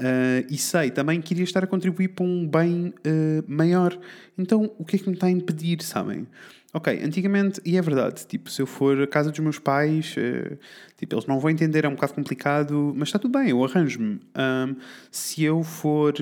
Uh, 0.00 0.44
e 0.50 0.56
sei 0.56 0.90
também 0.90 1.20
que 1.20 1.34
iria 1.34 1.44
estar 1.44 1.62
a 1.62 1.66
contribuir 1.66 2.08
para 2.08 2.24
um 2.24 2.48
bem 2.48 2.88
uh, 3.06 3.44
maior. 3.46 3.96
Então, 4.36 4.72
o 4.78 4.84
que 4.84 4.96
é 4.96 4.98
que 4.98 5.06
me 5.08 5.14
está 5.14 5.26
a 5.26 5.30
impedir, 5.30 5.82
sabem? 5.82 6.26
Ok, 6.74 7.00
antigamente, 7.04 7.60
e 7.66 7.76
é 7.76 7.82
verdade, 7.82 8.26
tipo, 8.26 8.50
se 8.50 8.62
eu 8.62 8.66
for 8.66 9.02
à 9.02 9.06
casa 9.06 9.30
dos 9.30 9.38
meus 9.40 9.58
pais, 9.58 10.14
uh, 10.16 10.58
tipo, 10.96 11.14
eles 11.14 11.26
não 11.26 11.38
vão 11.38 11.50
entender, 11.50 11.84
é 11.84 11.88
um 11.88 11.94
bocado 11.94 12.14
complicado, 12.14 12.94
mas 12.96 13.08
está 13.08 13.18
tudo 13.18 13.38
bem, 13.38 13.50
eu 13.50 13.62
arranjo-me. 13.62 14.20
Um, 14.34 14.76
se 15.10 15.44
eu 15.44 15.62
for 15.62 16.14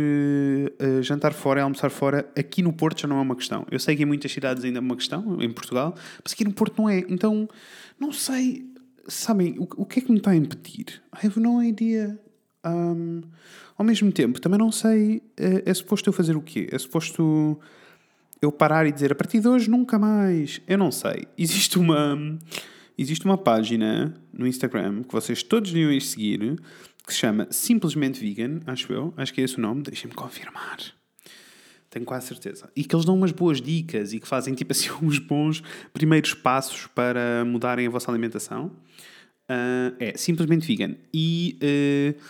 jantar 1.00 1.32
fora 1.32 1.62
almoçar 1.62 1.90
fora, 1.90 2.28
aqui 2.36 2.62
no 2.62 2.72
Porto 2.72 3.02
já 3.02 3.06
não 3.06 3.18
é 3.18 3.22
uma 3.22 3.36
questão. 3.36 3.64
Eu 3.70 3.78
sei 3.78 3.94
que 3.94 4.02
em 4.02 4.06
muitas 4.06 4.32
cidades 4.32 4.64
ainda 4.64 4.78
é 4.78 4.80
uma 4.80 4.96
questão, 4.96 5.40
em 5.40 5.50
Portugal, 5.52 5.94
mas 6.24 6.32
aqui 6.32 6.42
no 6.42 6.52
Porto 6.52 6.82
não 6.82 6.90
é. 6.90 6.98
Então, 7.08 7.48
não 7.98 8.12
sei, 8.12 8.66
sabem, 9.06 9.56
o, 9.56 9.68
o 9.76 9.86
que 9.86 10.00
é 10.00 10.02
que 10.02 10.10
me 10.10 10.18
está 10.18 10.32
a 10.32 10.36
impedir? 10.36 11.00
I 11.14 11.28
have 11.28 11.38
no 11.38 11.62
idea. 11.62 12.18
Um, 12.66 13.22
ao 13.76 13.84
mesmo 13.84 14.12
tempo, 14.12 14.40
também 14.40 14.58
não 14.58 14.70
sei, 14.70 15.22
é, 15.36 15.62
é 15.70 15.74
suposto 15.74 16.08
eu 16.08 16.12
fazer 16.12 16.36
o 16.36 16.42
quê? 16.42 16.68
É 16.70 16.78
suposto 16.78 17.58
eu 18.40 18.52
parar 18.52 18.86
e 18.86 18.92
dizer 18.92 19.12
a 19.12 19.14
partir 19.14 19.40
de 19.40 19.48
hoje 19.48 19.70
nunca 19.70 19.98
mais? 19.98 20.60
Eu 20.66 20.78
não 20.78 20.90
sei. 20.90 21.26
Existe 21.36 21.78
uma, 21.78 22.18
existe 22.96 23.24
uma 23.24 23.38
página 23.38 24.14
no 24.32 24.46
Instagram 24.46 25.02
que 25.02 25.12
vocês 25.12 25.42
todos 25.42 25.72
deviam 25.72 25.92
ir 25.92 26.00
seguir 26.00 26.58
que 27.06 27.14
se 27.14 27.20
chama 27.20 27.48
Simplesmente 27.50 28.20
Vegan, 28.20 28.60
acho 28.66 28.92
eu, 28.92 29.12
acho 29.16 29.34
que 29.34 29.40
é 29.40 29.44
esse 29.44 29.58
o 29.58 29.60
nome, 29.60 29.82
deixem-me 29.82 30.14
confirmar. 30.14 30.78
Tenho 31.90 32.04
quase 32.04 32.28
certeza. 32.28 32.70
E 32.76 32.84
que 32.84 32.94
eles 32.94 33.04
dão 33.04 33.16
umas 33.16 33.32
boas 33.32 33.60
dicas 33.60 34.12
e 34.12 34.20
que 34.20 34.28
fazem 34.28 34.54
tipo 34.54 34.72
assim 34.72 34.88
uns 35.02 35.18
bons 35.18 35.62
primeiros 35.92 36.34
passos 36.34 36.86
para 36.86 37.44
mudarem 37.44 37.86
a 37.86 37.90
vossa 37.90 38.10
alimentação. 38.10 38.70
Uh, 39.50 39.96
é 39.98 40.12
simplesmente 40.16 40.64
vegan. 40.64 40.94
E 41.12 41.58
uh, 41.60 42.20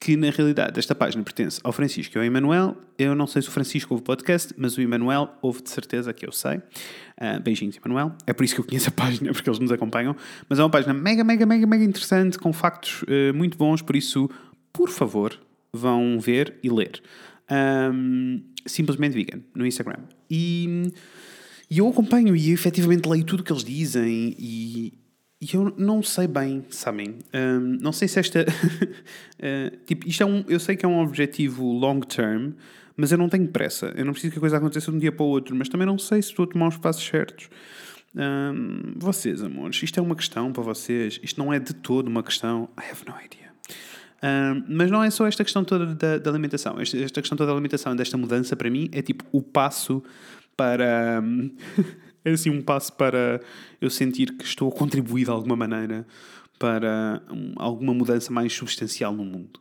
que 0.00 0.16
na 0.16 0.30
realidade 0.30 0.78
esta 0.78 0.94
página 0.94 1.24
pertence 1.24 1.60
ao 1.64 1.72
Francisco 1.72 2.16
e 2.16 2.18
ao 2.20 2.24
Emanuel. 2.24 2.76
Eu 2.96 3.16
não 3.16 3.26
sei 3.26 3.42
se 3.42 3.48
o 3.48 3.50
Francisco 3.50 3.92
ouve 3.92 4.02
o 4.02 4.04
podcast, 4.04 4.54
mas 4.56 4.76
o 4.76 4.80
Emanuel 4.80 5.28
ouve 5.42 5.60
de 5.60 5.70
certeza 5.70 6.12
que 6.12 6.24
eu 6.24 6.30
sei. 6.30 6.58
Uh, 6.58 7.40
beijinhos, 7.42 7.76
Emanuel. 7.84 8.14
É 8.24 8.32
por 8.32 8.44
isso 8.44 8.54
que 8.54 8.60
eu 8.60 8.64
conheço 8.64 8.90
a 8.90 8.92
página, 8.92 9.32
porque 9.34 9.50
eles 9.50 9.58
nos 9.58 9.72
acompanham. 9.72 10.14
Mas 10.48 10.60
é 10.60 10.62
uma 10.62 10.70
página 10.70 10.94
mega, 10.94 11.24
mega, 11.24 11.44
mega, 11.44 11.66
mega 11.66 11.82
interessante, 11.82 12.38
com 12.38 12.52
factos 12.52 13.04
muito 13.34 13.58
bons, 13.58 13.82
por 13.82 13.96
isso, 13.96 14.30
por 14.72 14.88
favor, 14.88 15.36
vão 15.72 16.20
ver 16.20 16.54
e 16.62 16.70
ler. 16.70 17.02
Um, 17.50 18.40
simplesmente 18.66 19.14
vegan 19.14 19.40
no 19.52 19.66
Instagram. 19.66 20.00
E, 20.30 20.92
e 21.68 21.78
eu 21.78 21.88
acompanho 21.88 22.36
e 22.36 22.52
efetivamente 22.52 23.08
leio 23.08 23.24
tudo 23.24 23.40
o 23.40 23.42
que 23.42 23.52
eles 23.52 23.64
dizem 23.64 24.36
e, 24.38 24.92
e 25.40 25.54
eu 25.54 25.72
não 25.76 26.02
sei 26.02 26.26
bem, 26.26 26.64
sabem? 26.68 27.18
Um, 27.32 27.78
não 27.80 27.92
sei 27.92 28.08
se 28.08 28.18
esta. 28.18 28.42
uh, 28.42 29.76
tipo, 29.86 30.08
isto 30.08 30.22
é 30.22 30.26
um. 30.26 30.44
Eu 30.48 30.58
sei 30.58 30.76
que 30.76 30.84
é 30.84 30.88
um 30.88 31.00
objetivo 31.00 31.64
long 31.64 32.00
term, 32.00 32.52
mas 32.96 33.12
eu 33.12 33.18
não 33.18 33.28
tenho 33.28 33.46
pressa. 33.46 33.92
Eu 33.96 34.04
não 34.04 34.12
preciso 34.12 34.32
que 34.32 34.38
a 34.38 34.40
coisa 34.40 34.56
aconteça 34.56 34.90
de 34.90 34.96
um 34.96 35.00
dia 35.00 35.12
para 35.12 35.24
o 35.24 35.28
outro, 35.28 35.54
mas 35.54 35.68
também 35.68 35.86
não 35.86 35.96
sei 35.96 36.20
se 36.20 36.30
estou 36.30 36.44
a 36.44 36.48
tomar 36.48 36.68
os 36.68 36.76
passos 36.76 37.04
certos. 37.06 37.48
Um, 38.16 38.94
vocês, 38.96 39.40
amores, 39.40 39.80
isto 39.80 40.00
é 40.00 40.02
uma 40.02 40.16
questão 40.16 40.52
para 40.52 40.62
vocês. 40.64 41.20
Isto 41.22 41.38
não 41.38 41.52
é 41.52 41.60
de 41.60 41.72
todo 41.72 42.08
uma 42.08 42.22
questão. 42.24 42.68
I 42.76 42.90
have 42.90 43.04
no 43.06 43.14
idea. 43.24 43.48
Um, 44.20 44.64
mas 44.68 44.90
não 44.90 45.04
é 45.04 45.10
só 45.10 45.24
esta 45.24 45.44
questão 45.44 45.62
toda 45.62 45.86
da, 45.94 46.18
da 46.18 46.30
alimentação. 46.30 46.80
Esta, 46.80 46.98
esta, 46.98 47.20
questão 47.20 47.38
toda 47.38 47.46
da 47.46 47.52
alimentação, 47.52 47.94
desta 47.94 48.16
mudança, 48.16 48.56
para 48.56 48.68
mim, 48.68 48.88
é 48.90 49.02
tipo 49.02 49.24
o 49.30 49.40
passo 49.40 50.02
para. 50.56 51.22
É 52.24 52.30
assim 52.30 52.50
um 52.50 52.60
passo 52.60 52.92
para 52.92 53.40
eu 53.80 53.90
sentir 53.90 54.32
que 54.36 54.44
estou 54.44 54.68
a 54.68 54.72
contribuir 54.72 55.24
de 55.24 55.30
alguma 55.30 55.56
maneira 55.56 56.06
para 56.58 57.22
um, 57.30 57.54
alguma 57.56 57.94
mudança 57.94 58.32
mais 58.32 58.52
substancial 58.52 59.12
no 59.12 59.24
mundo. 59.24 59.60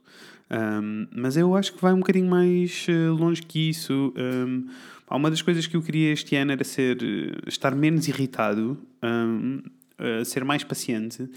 Um, 0.49 1.07
mas 1.11 1.35
eu 1.37 1.55
acho 1.55 1.73
que 1.73 1.81
vai 1.81 1.93
um 1.93 1.99
bocadinho 1.99 2.29
mais 2.29 2.87
uh, 2.87 3.13
longe 3.13 3.41
que 3.41 3.69
isso. 3.69 4.13
Um, 4.17 4.67
uma 5.09 5.29
das 5.29 5.41
coisas 5.41 5.67
que 5.67 5.75
eu 5.75 5.81
queria 5.81 6.11
este 6.11 6.35
ano 6.35 6.51
era 6.51 6.63
ser, 6.63 6.97
uh, 6.97 7.47
estar 7.47 7.75
menos 7.75 8.07
irritado, 8.07 8.77
um, 9.03 9.61
uh, 9.99 10.25
ser 10.25 10.43
mais 10.43 10.63
paciente 10.63 11.29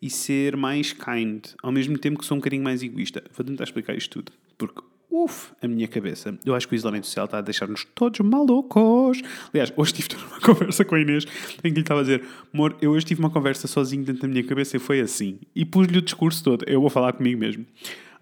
e 0.00 0.08
ser 0.08 0.56
mais 0.56 0.92
kind, 0.92 1.44
ao 1.62 1.72
mesmo 1.72 1.98
tempo 1.98 2.18
que 2.18 2.24
sou 2.24 2.36
um 2.36 2.40
bocadinho 2.40 2.62
mais 2.62 2.82
egoísta. 2.82 3.22
Vou 3.34 3.44
tentar 3.44 3.64
explicar 3.64 3.96
isto 3.96 4.22
tudo, 4.22 4.32
porque 4.56 4.80
Uf, 5.10 5.52
a 5.62 5.66
minha 5.66 5.88
cabeça. 5.88 6.38
Eu 6.44 6.54
acho 6.54 6.68
que 6.68 6.74
o 6.74 6.76
isolamento 6.76 7.06
social 7.06 7.24
está 7.24 7.38
a 7.38 7.40
deixar-nos 7.40 7.86
todos 7.94 8.20
malucos. 8.20 9.22
Aliás, 9.52 9.72
hoje 9.74 9.94
tive 9.94 10.08
uma 10.30 10.40
conversa 10.40 10.84
com 10.84 10.94
a 10.94 11.00
Inês 11.00 11.24
em 11.64 11.70
que 11.70 11.76
lhe 11.76 11.80
estava 11.80 12.00
a 12.00 12.02
dizer: 12.02 12.22
Amor, 12.52 12.76
eu 12.82 12.90
hoje 12.90 13.06
tive 13.06 13.20
uma 13.20 13.30
conversa 13.30 13.66
sozinho 13.66 14.04
dentro 14.04 14.22
da 14.22 14.28
minha 14.28 14.44
cabeça 14.44 14.76
e 14.76 14.80
foi 14.80 15.00
assim. 15.00 15.38
E 15.54 15.64
pus-lhe 15.64 15.98
o 15.98 16.02
discurso 16.02 16.44
todo. 16.44 16.64
Eu 16.68 16.80
vou 16.80 16.90
falar 16.90 17.14
comigo 17.14 17.40
mesmo. 17.40 17.64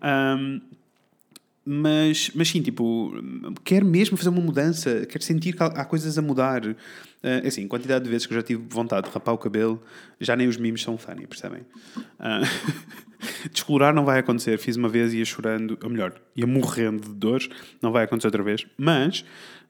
Um, 0.03 0.61
mas, 1.69 2.31
mas 2.33 2.49
sim, 2.49 2.63
tipo, 2.63 3.13
quero 3.65 3.85
mesmo 3.85 4.17
fazer 4.17 4.29
uma 4.29 4.41
mudança, 4.41 5.05
quero 5.07 5.25
sentir 5.25 5.53
que 5.53 5.63
há, 5.63 5.85
coisas 5.85 6.17
a 6.17 6.23
mudar. 6.23 6.65
Uh, 6.65 6.77
assim, 7.45 7.67
quantidade 7.67 8.05
de 8.05 8.11
vezes 8.11 8.25
que 8.25 8.33
eu 8.33 8.37
já 8.37 8.43
tive 8.43 8.63
vontade 8.69 9.09
de 9.09 9.13
rapar 9.13 9.35
o 9.35 9.39
cabelo, 9.39 9.83
já 10.21 10.37
nem 10.37 10.47
os 10.47 10.57
mimos 10.57 10.81
são 10.81 10.97
funny, 10.97 11.27
percebem? 11.27 11.63
Uh, 12.19 13.49
descolorar 13.51 13.95
não 13.95 14.05
vai 14.05 14.19
acontecer. 14.19 14.59
Fiz 14.59 14.77
uma 14.77 14.89
vez 14.89 15.13
e 15.13 15.19
ia 15.19 15.25
chorando, 15.25 15.79
ou 15.83 15.91
melhor, 15.91 16.15
ia 16.35 16.47
morrendo 16.47 17.09
de 17.09 17.15
dores, 17.15 17.49
não 17.81 17.91
vai 17.91 18.05
acontecer 18.05 18.29
outra 18.29 18.43
vez. 18.43 18.67
Mas 18.77 19.25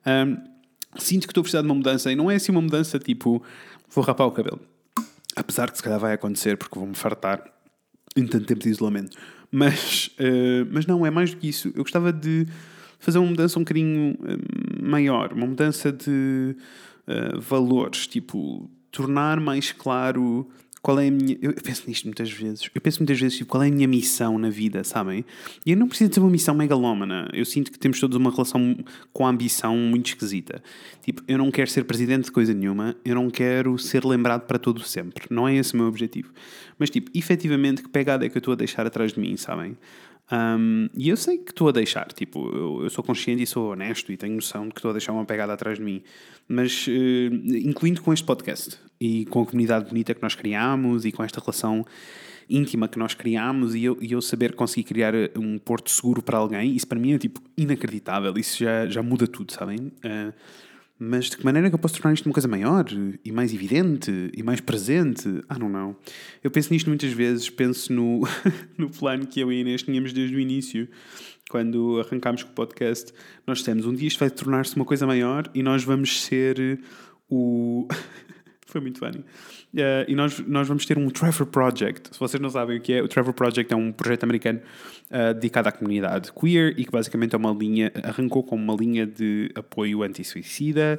um, 0.05 0.37
sinto 0.99 1.27
que 1.27 1.31
estou 1.31 1.41
a 1.41 1.45
precisar 1.45 1.63
de 1.63 1.67
uma 1.67 1.75
mudança 1.75 2.11
e 2.11 2.17
não 2.17 2.31
é 2.31 2.37
assim 2.37 2.53
uma 2.53 2.61
mudança 2.61 2.99
tipo, 2.99 3.43
vou 3.89 4.05
rapar 4.05 4.27
o 4.27 4.33
cabelo. 4.33 4.61
Apesar 5.35 5.71
que 5.71 5.77
se 5.77 5.83
calhar 5.83 6.01
vai 6.01 6.15
acontecer 6.15 6.57
porque 6.57 6.79
vou-me 6.79 6.95
fartar 6.95 7.56
em 8.17 8.27
tanto 8.27 8.47
tempo 8.47 8.63
de 8.63 8.71
isolamento. 8.71 9.17
Mas, 9.51 10.11
uh, 10.19 10.67
mas 10.71 10.87
não, 10.87 11.05
é 11.05 11.11
mais 11.11 11.31
do 11.31 11.37
que 11.37 11.49
isso. 11.49 11.69
Eu 11.69 11.83
gostava 11.83 12.13
de 12.13 12.47
fazer 12.99 13.19
uma 13.19 13.29
mudança 13.29 13.59
um 13.59 13.63
bocadinho 13.63 14.15
uh, 14.15 14.83
maior, 14.83 15.33
uma 15.33 15.47
mudança 15.47 15.93
de 15.93 16.57
uh, 17.07 17.41
valores, 17.41 18.07
tipo, 18.07 18.69
tornar 18.91 19.39
mais 19.39 19.73
claro 19.73 20.49
qual 20.87 21.01
é 21.01 21.09
a 21.09 21.11
minha. 21.11 21.37
Eu 21.43 21.53
penso 21.53 21.83
nisto 21.89 22.05
muitas 22.05 22.31
vezes. 22.31 22.71
Eu 22.73 22.81
penso 22.81 23.01
muitas 23.01 23.19
vezes, 23.19 23.37
tipo, 23.39 23.51
qual 23.51 23.61
é 23.61 23.67
a 23.67 23.73
minha 23.73 23.89
missão 23.89 24.39
na 24.39 24.49
vida, 24.49 24.85
sabem? 24.85 25.25
E 25.65 25.73
eu 25.73 25.77
não 25.77 25.89
preciso 25.89 26.13
ter 26.13 26.21
uma 26.21 26.31
missão 26.31 26.55
megalómana. 26.55 27.29
Eu 27.33 27.45
sinto 27.45 27.73
que 27.73 27.79
temos 27.79 27.99
todos 27.99 28.17
uma 28.17 28.31
relação 28.31 28.77
com 29.13 29.27
a 29.27 29.31
ambição 29.31 29.77
muito 29.77 30.11
esquisita. 30.11 30.63
Tipo, 31.03 31.25
eu 31.27 31.39
não 31.39 31.51
quero 31.51 31.69
ser 31.69 31.83
presidente 31.87 32.27
de 32.27 32.31
coisa 32.31 32.55
nenhuma, 32.55 32.95
eu 33.05 33.17
não 33.17 33.29
quero 33.29 33.77
ser 33.77 34.05
lembrado 34.05 34.43
para 34.43 34.61
todo 34.61 34.81
sempre. 34.85 35.25
Não 35.29 35.49
é 35.49 35.57
esse 35.57 35.75
o 35.75 35.77
meu 35.77 35.89
objetivo. 35.89 36.33
Mas, 36.79 36.89
tipo, 36.89 37.11
efetivamente, 37.13 37.83
que 37.83 37.89
pegada 37.89 38.25
é 38.25 38.29
que 38.29 38.37
eu 38.37 38.39
estou 38.39 38.53
a 38.53 38.57
deixar 38.57 38.87
atrás 38.87 39.13
de 39.13 39.19
mim, 39.19 39.37
sabem? 39.37 39.77
Um, 40.31 40.89
e 40.97 41.09
eu 41.09 41.17
sei 41.17 41.39
que 41.39 41.53
estou 41.53 41.69
a 41.69 41.73
deixar, 41.73 42.13
tipo, 42.13 42.49
eu, 42.49 42.83
eu, 42.83 42.91
sou 42.91 43.05
consciente 43.05 43.43
e 43.43 43.47
sou 43.47 43.71
honesto 43.71 44.11
e 44.11 44.17
tenho 44.17 44.35
noção 44.35 44.67
de 44.67 44.75
que 44.75 44.79
estou 44.79 44.91
a 44.91 44.93
deixar 44.93 45.13
uma 45.13 45.25
pegada 45.25 45.53
atrás 45.53 45.79
de 45.79 45.85
mim, 45.85 46.03
mas 46.49 46.87
uh, 46.89 46.91
incluindo 46.91 48.03
com 48.03 48.13
este 48.13 48.25
podcast 48.25 48.77
e 49.01 49.25
com 49.27 49.43
a 49.43 49.47
comunidade 49.47 49.89
bonita 49.89 50.15
que 50.15 50.23
nós 50.23 50.35
criamos 50.35 51.05
e 51.05 51.13
com 51.13 51.23
esta 51.23 51.41
relação 51.41 51.85
íntima 52.49 52.89
que 52.89 52.99
nós 52.99 53.15
criamos 53.15 53.75
e 53.75 53.85
eu, 53.85 53.99
e 54.01 54.13
eu 54.13 54.21
saber 54.21 54.55
conseguir 54.55 54.85
criar 54.85 55.15
um 55.37 55.59
porto 55.59 55.91
seguro 55.91 56.23
para 56.23 56.39
alguém, 56.39 56.75
isso 56.75 56.87
para 56.87 56.99
mim 56.99 57.13
é 57.13 57.19
tipo 57.19 57.41
inacreditável, 57.57 58.33
isso 58.37 58.59
já, 58.65 58.87
já 58.87 59.03
muda 59.03 59.27
tudo, 59.29 59.53
sabem? 59.53 59.79
Uh, 59.79 60.33
mas 60.99 61.27
de 61.27 61.37
que 61.37 61.45
maneira 61.45 61.69
é 61.69 61.71
que 61.71 61.75
eu 61.75 61.79
posso 61.79 62.01
tornar 62.01 62.15
isto 62.15 62.27
uma 62.27 62.33
coisa 62.33 62.49
maior 62.49 62.87
e 63.25 63.31
mais 63.31 63.53
evidente 63.53 64.31
e 64.35 64.43
mais 64.43 64.61
presente? 64.61 65.29
Ah, 65.49 65.59
não, 65.59 65.69
não. 65.69 65.97
Eu 66.43 66.51
penso 66.51 66.73
nisto 66.73 66.89
muitas 66.89 67.13
vezes, 67.13 67.51
penso 67.51 67.93
no, 67.93 68.23
no 68.79 68.89
plano 68.89 69.27
que 69.27 69.41
eu 69.41 69.53
e 69.53 69.57
a 69.57 69.61
Inês 69.61 69.83
tínhamos 69.83 70.13
desde 70.13 70.35
o 70.35 70.41
início, 70.41 70.89
quando 71.51 72.01
arrancámos 72.01 72.43
com 72.43 72.51
o 72.51 72.55
podcast. 72.55 73.13
Nós 73.47 73.59
dissemos: 73.59 73.85
um 73.85 73.95
dia 73.95 74.09
isto 74.09 74.19
vai 74.19 74.31
tornar-se 74.31 74.75
uma 74.75 74.85
coisa 74.85 75.07
maior 75.07 75.51
e 75.55 75.63
nós 75.63 75.85
vamos 75.85 76.23
ser 76.23 76.81
o. 77.29 77.87
Foi 78.67 78.81
muito 78.81 78.99
funny. 78.99 79.19
Uh, 79.19 79.25
e 80.09 80.15
nós, 80.15 80.41
nós 80.41 80.67
vamos 80.67 80.85
ter 80.85 80.99
um 80.99 81.09
Trevor 81.09 81.47
Project. 81.47 82.09
Se 82.13 82.19
vocês 82.19 82.41
não 82.41 82.51
sabem 82.51 82.79
o 82.79 82.81
que 82.81 82.95
é, 82.95 83.03
o 83.03 83.07
Trevor 83.07 83.33
Project 83.33 83.73
é 83.73 83.77
um 83.77 83.93
projeto 83.93 84.25
americano 84.25 84.61
uh, 85.09 85.33
dedicado 85.35 85.69
à 85.69 85.73
comunidade 85.73 86.33
queer 86.33 86.75
e 86.77 86.85
que 86.85 86.91
basicamente 86.91 87.35
é 87.35 87.39
uma 87.39 87.53
linha, 87.53 87.93
arrancou 88.03 88.43
com 88.43 88.57
uma 88.57 88.75
linha 88.75 89.07
de 89.07 89.53
apoio 89.55 90.03
anti-suicida 90.03 90.99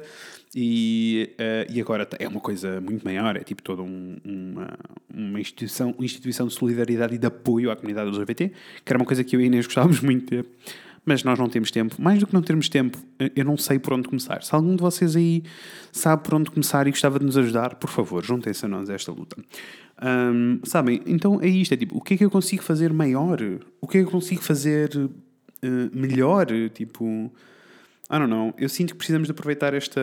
e, 0.54 1.30
uh, 1.38 1.70
e 1.70 1.78
agora 1.78 2.08
é 2.18 2.26
uma 2.26 2.40
coisa 2.40 2.80
muito 2.80 3.04
maior, 3.04 3.36
é 3.36 3.40
tipo 3.40 3.62
toda 3.62 3.82
um, 3.82 4.16
uma, 4.24 4.70
uma, 5.12 5.38
instituição, 5.38 5.90
uma 5.90 6.04
instituição 6.06 6.46
de 6.46 6.54
solidariedade 6.54 7.16
e 7.16 7.18
de 7.18 7.26
apoio 7.26 7.70
à 7.70 7.76
comunidade 7.76 8.08
LGBT, 8.08 8.50
que 8.82 8.90
era 8.92 8.98
uma 8.98 9.06
coisa 9.06 9.22
que 9.22 9.36
eu 9.36 9.42
e 9.42 9.44
Inês 9.44 9.66
gostávamos 9.66 10.00
muito 10.00 10.22
de 10.22 10.42
ter 10.42 10.46
mas 11.08 11.24
nós 11.24 11.38
não 11.38 11.48
temos 11.48 11.70
tempo. 11.70 11.96
Mais 11.98 12.20
do 12.20 12.26
que 12.26 12.34
não 12.34 12.42
termos 12.42 12.68
tempo, 12.68 12.98
eu 13.34 13.42
não 13.42 13.56
sei 13.56 13.78
por 13.78 13.94
onde 13.94 14.06
começar. 14.06 14.42
Se 14.42 14.54
algum 14.54 14.76
de 14.76 14.82
vocês 14.82 15.16
aí 15.16 15.42
sabe 15.90 16.22
por 16.22 16.34
onde 16.34 16.50
começar 16.50 16.86
e 16.86 16.90
gostava 16.90 17.18
de 17.18 17.24
nos 17.24 17.38
ajudar, 17.38 17.76
por 17.76 17.88
favor, 17.88 18.22
juntem-se 18.22 18.66
a 18.66 18.68
nós 18.68 18.90
a 18.90 18.94
esta 18.94 19.10
luta. 19.10 19.34
Um, 20.04 20.60
sabem? 20.64 21.00
Então 21.06 21.40
é 21.40 21.48
isto: 21.48 21.72
é 21.72 21.78
tipo, 21.78 21.96
o 21.96 22.00
que 22.02 22.12
é 22.12 22.16
que 22.18 22.24
eu 22.24 22.30
consigo 22.30 22.62
fazer 22.62 22.92
maior? 22.92 23.40
O 23.80 23.88
que 23.88 23.96
é 23.96 24.00
que 24.02 24.06
eu 24.06 24.10
consigo 24.10 24.42
fazer 24.42 24.94
uh, 24.96 25.10
melhor? 25.98 26.46
Tipo, 26.74 27.32
I 28.10 28.18
don't 28.18 28.28
know. 28.28 28.54
Eu 28.58 28.68
sinto 28.68 28.92
que 28.92 28.98
precisamos 28.98 29.28
de 29.28 29.32
aproveitar 29.32 29.72
esta 29.72 30.00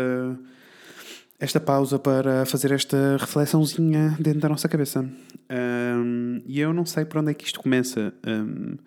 esta 1.40 1.60
pausa 1.60 2.00
para 2.00 2.46
fazer 2.46 2.72
esta 2.72 3.18
reflexãozinha 3.20 4.16
dentro 4.20 4.40
da 4.40 4.50
nossa 4.50 4.68
cabeça. 4.68 5.08
Um, 5.52 6.42
e 6.48 6.60
eu 6.60 6.74
não 6.74 6.86
sei 6.86 7.06
por 7.06 7.20
onde 7.20 7.30
é 7.30 7.34
que 7.36 7.46
isto 7.46 7.60
começa. 7.60 8.12
Um, 8.26 8.78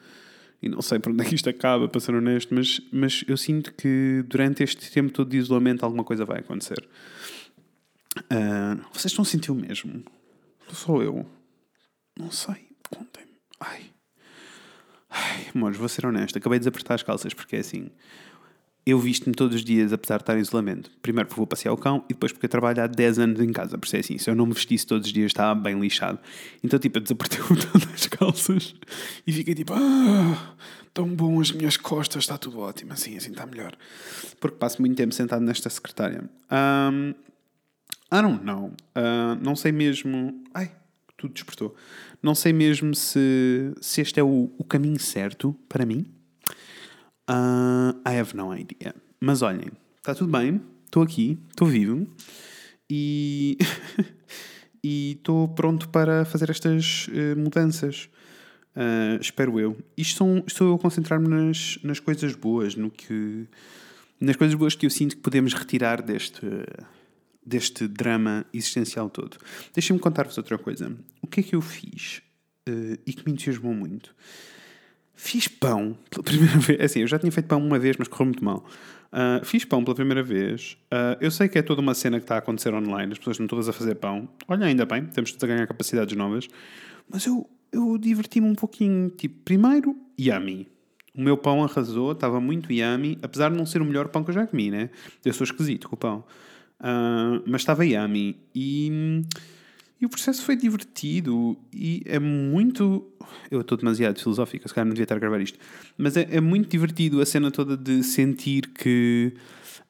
e 0.61 0.69
não 0.69 0.83
sei 0.83 0.99
para 0.99 1.13
onde 1.13 1.25
é 1.25 1.29
que 1.29 1.35
isto 1.35 1.49
acaba, 1.49 1.89
para 1.89 2.01
ser 2.01 2.15
honesto, 2.15 2.55
mas, 2.55 2.81
mas 2.93 3.25
eu 3.29 3.37
sinto 3.37 3.73
que 3.75 4.25
durante 4.27 4.63
este 4.63 4.91
tempo 4.91 5.13
todo 5.13 5.31
de 5.31 5.37
isolamento 5.37 5.85
alguma 5.85 6.03
coisa 6.03 6.25
vai 6.25 6.41
acontecer. 6.41 6.87
Uh, 8.25 8.83
vocês 8.93 9.07
estão 9.07 9.23
a 9.23 9.27
sentir 9.27 9.53
o 9.53 9.55
mesmo? 9.55 10.03
Sou 10.73 11.03
eu? 11.03 11.25
Não 12.19 12.31
sei, 12.31 12.69
contem-me. 12.91 13.31
Ai. 13.61 13.83
Ai, 15.09 15.47
amores, 15.55 15.79
vou 15.79 15.89
ser 15.89 16.05
honesto. 16.05 16.37
Acabei 16.37 16.59
de 16.59 16.65
desapertar 16.65 16.95
as 16.95 17.03
calças 17.03 17.33
porque 17.33 17.57
é 17.57 17.61
assim 17.61 17.91
eu 18.91 18.99
visto-me 18.99 19.35
todos 19.35 19.57
os 19.57 19.65
dias, 19.65 19.93
apesar 19.93 20.17
de 20.17 20.23
estar 20.23 20.37
em 20.37 20.41
isolamento. 20.41 20.91
Primeiro 21.03 21.29
porque 21.29 21.39
vou 21.39 21.47
passear 21.47 21.73
o 21.73 21.77
cão 21.77 22.05
e 22.09 22.15
depois 22.15 22.33
porque 22.33 22.47
eu 22.47 22.51
trabalho 22.51 22.83
há 22.83 22.87
10 22.87 23.19
anos 23.19 23.41
em 23.41 23.53
casa. 23.53 23.77
Por 23.77 23.89
é 23.95 23.99
assim, 23.99 24.17
se 24.17 24.31
eu 24.31 24.35
não 24.35 24.47
me 24.47 24.55
vestisse 24.55 24.87
todos 24.87 25.07
os 25.07 25.13
dias 25.13 25.27
estava 25.27 25.59
bem 25.61 25.79
lixado. 25.79 26.19
Então, 26.63 26.79
tipo, 26.79 26.99
eu 26.99 27.03
desapertei 27.03 27.39
todas 27.45 27.89
as 27.93 28.07
calças 28.07 28.75
e 29.27 29.33
fiquei 29.33 29.55
tipo, 29.55 29.75
ah, 29.75 30.55
tão 30.95 31.09
bom 31.09 31.41
as 31.41 31.53
minhas 31.53 31.77
costas, 31.77 32.25
está 32.25 32.39
tudo 32.39 32.61
ótimo. 32.61 32.93
Assim, 32.93 33.17
assim 33.17 33.31
está 33.31 33.47
melhor. 33.47 33.77
Porque 34.41 34.57
passo 34.57 34.81
muito 34.81 34.97
tempo 34.97 35.13
sentado 35.13 35.43
nesta 35.43 35.69
secretária. 35.69 36.25
Um, 36.51 37.11
I 38.11 38.23
don't 38.23 38.45
know. 38.45 38.73
Uh, 38.97 39.39
não 39.43 39.55
sei 39.55 39.71
mesmo. 39.71 40.43
Ai, 40.55 40.71
tudo 41.17 41.35
despertou. 41.35 41.77
Não 42.23 42.35
sei 42.35 42.53
mesmo 42.53 42.95
se, 42.95 43.73
se 43.81 44.01
este 44.01 44.19
é 44.19 44.23
o, 44.23 44.51
o 44.57 44.65
caminho 44.65 44.99
certo 44.99 45.55
para 45.69 45.85
mim 45.85 46.07
Uh, 47.29 47.93
I 48.09 48.19
have 48.19 48.35
no 48.35 48.55
idea. 48.55 48.95
Mas 49.21 49.43
olhem, 49.43 49.71
está 49.99 50.15
tudo 50.15 50.33
bem, 50.33 50.63
estou 50.87 51.03
aqui, 51.03 51.39
estou 51.51 51.69
vivo 51.69 52.07
e 52.89 53.59
estou 54.83 55.49
pronto 55.49 55.91
para 55.91 56.25
fazer 56.25 56.49
estas 56.49 57.09
uh, 57.09 57.39
mudanças. 57.39 58.09
Uh, 58.75 59.21
espero 59.21 59.61
eu. 59.61 59.77
Isto 59.97 60.19
são, 60.19 60.45
estou 60.47 60.77
a 60.77 60.79
concentrar-me 60.79 61.29
nas, 61.29 61.79
nas 61.83 62.01
coisas 62.01 62.35
boas, 62.35 62.75
no 62.75 62.91
que, 62.91 63.47
nas 64.19 64.37
coisas 64.37 64.55
boas 64.55 64.75
que 64.75 64.87
eu 64.87 64.91
sinto 64.91 65.17
que 65.17 65.23
podemos 65.23 65.53
retirar 65.53 66.01
deste, 66.01 66.47
deste 67.45 67.87
drama 67.87 68.47
existencial 68.55 69.11
todo. 69.11 69.37
Deixem-me 69.75 70.01
contar-vos 70.01 70.39
outra 70.39 70.57
coisa. 70.57 70.97
O 71.21 71.27
que 71.27 71.41
é 71.41 71.43
que 71.43 71.55
eu 71.55 71.61
fiz 71.61 72.23
uh, 72.67 72.99
e 73.05 73.13
que 73.13 73.27
me 73.27 73.33
entusiasmou 73.33 73.75
muito? 73.75 74.15
Fiz 75.21 75.49
pão 75.49 75.99
pela 76.09 76.23
primeira 76.23 76.57
vez. 76.59 76.79
É 76.79 76.85
assim, 76.85 77.01
eu 77.01 77.09
já 77.09 77.19
tinha 77.19 77.33
feito 77.33 77.47
pão 77.47 77.61
uma 77.61 77.77
vez, 77.77 77.97
mas 77.97 78.07
correu 78.07 78.27
muito 78.27 78.45
mal. 78.45 78.65
Uh, 79.13 79.45
fiz 79.45 79.65
pão 79.65 79.83
pela 79.83 79.97
primeira 79.97 80.23
vez. 80.23 80.79
Uh, 80.93 81.19
eu 81.21 81.29
sei 81.29 81.49
que 81.49 81.59
é 81.59 81.63
toda 81.63 81.81
uma 81.81 81.93
cena 81.93 82.19
que 82.19 82.25
está 82.25 82.37
a 82.37 82.39
acontecer 82.39 82.73
online, 82.73 83.11
as 83.11 83.19
pessoas 83.19 83.35
estão 83.35 83.49
todas 83.49 83.69
a 83.69 83.73
fazer 83.73 83.97
pão. 83.97 84.29
Olha, 84.47 84.67
ainda 84.67 84.87
bem, 84.87 85.05
temos 85.07 85.37
a 85.43 85.47
ganhar 85.47 85.67
capacidades 85.67 86.17
novas. 86.17 86.47
Mas 87.11 87.27
eu, 87.27 87.51
eu 87.73 87.99
diverti-me 87.99 88.47
um 88.47 88.55
pouquinho. 88.55 89.11
Tipo, 89.11 89.41
primeiro, 89.45 89.97
yummy. 90.19 90.69
O 91.13 91.21
meu 91.21 91.37
pão 91.37 91.65
arrasou, 91.65 92.13
estava 92.13 92.41
muito 92.41 92.73
yummy, 92.73 93.19
apesar 93.21 93.51
de 93.51 93.57
não 93.57 93.67
ser 93.67 93.83
o 93.83 93.85
melhor 93.85 94.07
pão 94.07 94.23
que 94.23 94.31
eu 94.31 94.35
já 94.35 94.47
comi, 94.47 94.71
né? 94.71 94.89
Eu 95.25 95.33
sou 95.33 95.45
esquisito 95.45 95.89
com 95.89 95.97
o 95.97 95.99
pão. 95.99 96.25
Uh, 96.79 97.43
mas 97.45 97.63
estava 97.63 97.85
yummy. 97.85 98.37
E 98.55 99.25
e 100.01 100.07
o 100.07 100.09
processo 100.09 100.43
foi 100.43 100.55
divertido 100.55 101.57
e 101.73 102.03
é 102.07 102.19
muito. 102.21 103.05
Eu 103.51 103.63
estou 103.63 103.77
demasiado 103.77 104.19
filosófico, 104.21 104.69
se 104.69 104.75
calhar 104.75 104.87
não 104.87 104.95
devia 104.95 105.05
estar 105.05 105.17
a 105.17 105.19
gravar 105.19 105.41
isto. 105.41 105.59
Mas 105.97 106.17
é, 106.17 106.27
é 106.31 106.41
muito 106.41 106.69
divertido 106.69 107.21
a 107.21 107.27
cena 107.27 107.51
toda 107.51 107.77
de 107.77 108.03
sentir 108.05 108.69
que 108.69 109.33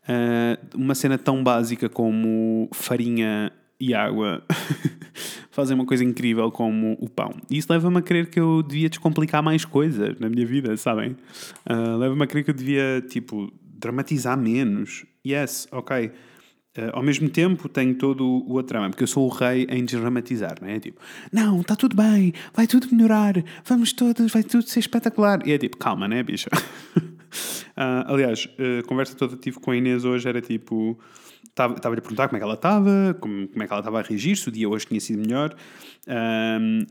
uh, 0.05 0.77
uma 0.77 0.95
cena 0.95 1.19
tão 1.19 1.45
básica 1.45 1.89
como 1.89 2.71
farinha 2.73 3.53
e 3.79 3.95
água 3.95 4.43
fazem 5.53 5.75
uma 5.75 5.85
coisa 5.85 6.03
incrível 6.03 6.51
como 6.51 6.97
o 7.01 7.09
pão. 7.09 7.35
E 7.51 7.59
isso 7.59 7.71
leva-me 7.71 7.99
a 7.99 8.03
crer 8.03 8.31
que 8.31 8.41
eu 8.41 8.63
devia 8.63 8.89
descomplicar 8.89 9.43
mais 9.43 9.67
coisas 9.67 10.19
na 10.19 10.31
minha 10.31 10.47
vida, 10.47 10.75
sabem? 10.79 11.17
Uh, 11.69 11.97
leva-me 11.99 12.25
a 12.25 12.27
crer 12.27 12.45
que 12.45 12.51
eu 12.51 12.55
devia, 12.55 13.05
tipo, 13.07 13.53
dramatizar 13.63 14.39
menos. 14.39 15.05
Yes, 15.25 15.69
ok 15.71 16.13
Uh, 16.79 16.91
ao 16.93 17.03
mesmo 17.03 17.29
tempo 17.29 17.69
tenho 17.69 17.93
todo 17.97 18.25
o, 18.25 18.55
o 18.55 18.63
trama, 18.63 18.89
porque 18.89 19.03
eu 19.03 19.09
sou 19.09 19.27
o 19.27 19.29
rei 19.29 19.67
em 19.69 19.85
desdramatizar, 19.85 20.59
não 20.63 20.69
é? 20.69 20.79
Tipo, 20.79 21.01
não, 21.33 21.61
está 21.61 21.75
tudo 21.75 21.97
bem, 21.97 22.33
vai 22.55 22.69
tudo 22.69 22.87
melhorar, 22.95 23.35
vamos 23.65 23.93
todos, 23.93 24.31
vai 24.31 24.45
tudo 24.45 24.63
ser 24.63 24.79
espetacular. 24.79 25.45
E 25.45 25.51
é 25.51 25.59
tipo, 25.59 25.77
calma, 25.77 26.07
né, 26.07 26.23
bicha? 26.23 26.49
uh, 26.95 28.07
aliás, 28.07 28.49
a 28.81 28.87
conversa 28.87 29.17
toda 29.17 29.35
que 29.35 29.43
tive 29.43 29.59
com 29.59 29.73
a 29.73 29.77
Inês 29.77 30.05
hoje 30.05 30.29
era 30.29 30.41
tipo, 30.41 30.97
estava-lhe 31.49 31.99
a 31.99 32.03
perguntar 32.03 32.29
como 32.29 32.37
é 32.37 32.39
que 32.39 32.45
ela 32.45 32.55
estava, 32.55 33.17
como, 33.21 33.49
como 33.49 33.61
é 33.61 33.67
que 33.67 33.73
ela 33.73 33.81
estava 33.81 33.99
a 33.99 34.03
reagir, 34.03 34.37
se 34.37 34.49
o 34.49 34.53
dia 34.53 34.69
hoje 34.69 34.87
tinha 34.87 35.01
sido 35.01 35.19
melhor. 35.19 35.57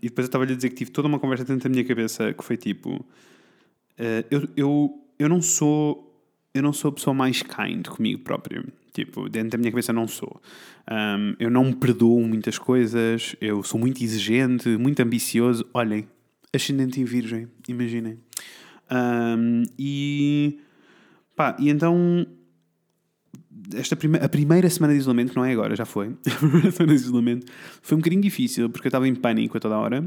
E 0.01 0.09
depois 0.09 0.25
eu 0.25 0.29
estava-lhe 0.29 0.51
a 0.51 0.55
dizer 0.57 0.67
que 0.67 0.75
tive 0.75 0.91
toda 0.91 1.07
uma 1.07 1.17
conversa 1.17 1.45
dentro 1.45 1.63
da 1.63 1.69
minha 1.69 1.85
cabeça 1.85 2.33
que 2.33 2.43
foi 2.43 2.57
tipo, 2.57 2.93
uh, 2.95 3.05
eu, 4.29 4.49
eu, 4.57 5.07
eu 5.17 5.29
não 5.29 5.41
sou 5.41 6.03
eu 6.57 6.63
não 6.63 6.73
sou 6.73 6.89
a 6.89 6.91
pessoa 6.91 7.13
mais 7.13 7.41
kind 7.43 7.87
comigo 7.87 8.19
próprio. 8.23 8.65
Tipo, 8.97 9.29
dentro 9.29 9.51
da 9.51 9.57
minha 9.59 9.69
cabeça 9.69 9.93
não 9.93 10.07
sou. 10.07 10.41
Um, 10.89 11.35
eu 11.39 11.51
não 11.51 11.71
perdoo 11.71 12.19
muitas 12.21 12.57
coisas, 12.57 13.35
eu 13.39 13.61
sou 13.61 13.79
muito 13.79 14.03
exigente, 14.03 14.69
muito 14.69 14.99
ambicioso. 15.01 15.63
Olhem, 15.71 16.07
ascendente 16.51 16.99
em 16.99 17.03
virgem, 17.03 17.47
imaginem. 17.67 18.17
Um, 18.89 19.61
e 19.77 20.59
pá, 21.35 21.55
e 21.59 21.69
então 21.69 22.25
esta 23.75 23.95
prime 23.95 24.17
a 24.17 24.27
primeira 24.27 24.67
semana 24.67 24.93
de 24.93 24.99
isolamento, 24.99 25.29
que 25.29 25.35
não 25.35 25.45
é 25.45 25.51
agora, 25.51 25.75
já 25.75 25.85
foi, 25.85 26.07
a 26.25 26.35
primeira 26.39 26.71
semana 26.71 26.95
de 26.95 27.03
isolamento 27.03 27.51
foi 27.83 27.95
um 27.97 27.99
bocadinho 27.99 28.23
difícil 28.23 28.67
porque 28.67 28.87
eu 28.87 28.89
estava 28.89 29.07
em 29.07 29.13
pânico 29.13 29.57
a 29.57 29.59
toda 29.59 29.77
hora 29.77 30.03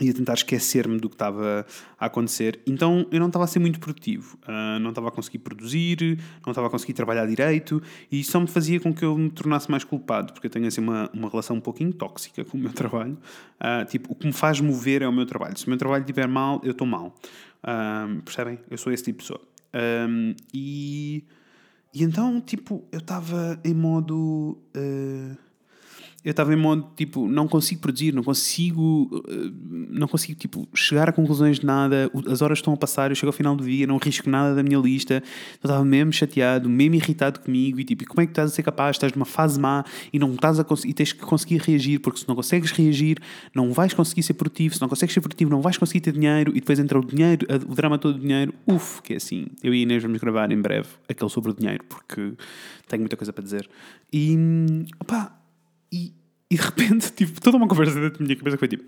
e 0.00 0.10
a 0.10 0.12
tentar 0.12 0.34
esquecer-me 0.34 0.98
do 0.98 1.08
que 1.08 1.14
estava 1.14 1.64
a 1.98 2.06
acontecer. 2.06 2.60
Então 2.66 3.06
eu 3.12 3.20
não 3.20 3.28
estava 3.28 3.44
a 3.44 3.48
ser 3.48 3.60
muito 3.60 3.78
produtivo, 3.78 4.36
uh, 4.42 4.78
não 4.80 4.90
estava 4.90 5.08
a 5.08 5.10
conseguir 5.10 5.38
produzir, 5.38 6.18
não 6.44 6.50
estava 6.50 6.66
a 6.66 6.70
conseguir 6.70 6.94
trabalhar 6.94 7.26
direito 7.26 7.80
e 8.10 8.20
isso 8.20 8.32
só 8.32 8.40
me 8.40 8.48
fazia 8.48 8.80
com 8.80 8.92
que 8.92 9.04
eu 9.04 9.16
me 9.16 9.30
tornasse 9.30 9.70
mais 9.70 9.84
culpado, 9.84 10.32
porque 10.32 10.48
eu 10.48 10.50
tenho 10.50 10.66
assim 10.66 10.80
uma, 10.80 11.08
uma 11.14 11.28
relação 11.28 11.56
um 11.56 11.60
pouquinho 11.60 11.92
tóxica 11.92 12.44
com 12.44 12.58
o 12.58 12.60
meu 12.60 12.72
trabalho. 12.74 13.16
Uh, 13.60 13.84
tipo, 13.86 14.12
o 14.12 14.16
que 14.16 14.26
me 14.26 14.32
faz 14.32 14.60
mover 14.60 15.02
é 15.02 15.08
o 15.08 15.12
meu 15.12 15.26
trabalho. 15.26 15.56
Se 15.56 15.66
o 15.66 15.70
meu 15.70 15.78
trabalho 15.78 16.02
estiver 16.02 16.26
mal, 16.26 16.60
eu 16.64 16.72
estou 16.72 16.86
mal. 16.86 17.14
Uh, 17.62 18.20
percebem? 18.22 18.58
Eu 18.68 18.76
sou 18.76 18.92
esse 18.92 19.04
tipo 19.04 19.22
de 19.22 19.28
pessoa. 19.28 19.40
e, 20.52 21.24
e 21.94 22.02
então, 22.02 22.40
tipo, 22.40 22.84
eu 22.90 22.98
estava 22.98 23.60
em 23.64 23.74
modo 23.74 24.58
eu 26.24 26.30
estava 26.30 26.54
em 26.54 26.56
modo 26.56 26.88
tipo, 26.96 27.28
não 27.28 27.46
consigo 27.46 27.82
produzir, 27.82 28.14
não 28.14 28.22
consigo, 28.22 29.22
eh, 29.28 29.52
não 29.90 30.08
consigo 30.08 30.38
tipo, 30.38 30.66
chegar 30.74 31.08
a 31.08 31.12
conclusões 31.12 31.58
de 31.58 31.66
nada, 31.66 32.10
as 32.26 32.40
horas 32.40 32.58
estão 32.58 32.72
a 32.72 32.76
passar, 32.76 33.10
eu 33.10 33.14
chego 33.14 33.28
ao 33.28 33.32
final 33.32 33.54
do 33.54 33.64
dia, 33.64 33.86
não 33.86 33.98
risco 33.98 34.30
nada 34.30 34.54
da 34.54 34.62
minha 34.62 34.78
lista, 34.78 35.14
eu 35.14 35.66
estava 35.66 35.84
mesmo 35.84 36.12
chateado, 36.14 36.68
mesmo 36.68 36.94
irritado 36.94 37.40
comigo 37.40 37.78
e 37.78 37.84
tipo, 37.84 38.06
como 38.06 38.22
é 38.22 38.26
que 38.26 38.32
estás 38.32 38.50
a 38.50 38.54
ser 38.54 38.62
capaz? 38.62 38.96
Estás 38.96 39.12
numa 39.12 39.26
fase 39.26 39.60
má 39.60 39.84
e 40.12 40.18
não 40.18 40.32
estás 40.32 40.58
a 40.58 40.64
e 40.86 40.94
tens 40.94 41.12
que 41.12 41.20
conseguir 41.20 41.58
reagir, 41.58 42.00
porque 42.00 42.20
se 42.20 42.26
não 42.26 42.34
consegues 42.34 42.70
reagir, 42.70 43.18
não 43.54 43.70
vais 43.72 43.92
conseguir 43.92 44.22
ser 44.22 44.34
produtivo, 44.34 44.74
se 44.74 44.80
não 44.80 44.88
consegues 44.88 45.12
ser 45.12 45.20
produtivo, 45.20 45.50
não 45.50 45.60
vais 45.60 45.76
conseguir 45.76 46.00
ter 46.00 46.12
dinheiro 46.12 46.52
e 46.52 46.60
depois 46.60 46.78
entra 46.78 46.98
o 46.98 47.04
dinheiro, 47.04 47.46
o 47.68 47.74
drama 47.74 47.98
todo 47.98 48.14
do 48.14 48.20
dinheiro, 48.20 48.54
uff, 48.66 49.02
que 49.02 49.12
é 49.12 49.16
assim. 49.16 49.46
Eu 49.62 49.74
e 49.74 49.82
Inês 49.82 50.02
vamos 50.02 50.18
gravar 50.20 50.50
em 50.50 50.60
breve 50.60 50.88
aquele 51.08 51.30
sobre 51.30 51.50
o 51.50 51.54
dinheiro, 51.54 51.84
porque 51.88 52.32
tenho 52.88 53.02
muita 53.02 53.16
coisa 53.16 53.32
para 53.32 53.44
dizer. 53.44 53.68
E 54.12 54.36
opá 55.00 55.43
e, 55.94 56.12
e 56.50 56.56
de 56.56 56.62
repente, 56.62 57.12
tipo, 57.14 57.40
toda 57.40 57.56
uma 57.56 57.68
conversa 57.68 57.94
dentro 58.00 58.18
da 58.18 58.24
minha 58.24 58.36
cabeça 58.36 58.56
que 58.56 58.60
foi 58.60 58.68
tipo. 58.68 58.84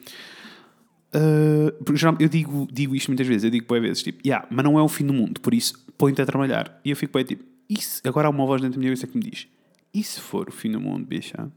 Uh, 1.15 2.17
eu 2.19 2.29
digo, 2.29 2.69
digo 2.71 2.95
isto 2.95 3.09
muitas 3.09 3.27
vezes, 3.27 3.45
eu 3.45 3.51
digo 3.51 3.67
boas 3.67 3.81
vezes, 3.81 4.03
tipo, 4.03 4.21
yeah, 4.27 4.47
mas 4.51 4.65
não 4.65 4.79
é 4.79 4.83
o 4.83 4.89
fim 4.89 5.07
do 5.07 5.15
mundo, 5.15 5.41
por 5.41 5.55
isso 5.55 5.87
põe-te 5.97 6.21
a 6.21 6.27
trabalhar. 6.27 6.81
E 6.85 6.91
eu 6.91 6.97
fico 6.97 7.13
bem 7.13 7.25
tipo, 7.25 7.45
isso, 7.71 8.03
agora 8.05 8.27
há 8.27 8.31
uma 8.31 8.45
voz 8.45 8.61
dentro 8.61 8.75
da 8.77 8.81
minha 8.81 8.91
cabeça 8.91 9.07
que 9.07 9.17
me 9.17 9.23
diz: 9.23 9.47
e 9.95 10.03
se 10.03 10.21
for 10.21 10.49
o 10.49 10.53
fim 10.53 10.73
do 10.73 10.81
mundo, 10.81 11.07
bicha? 11.07 11.51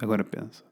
Agora 0.00 0.24
pensa. 0.24 0.64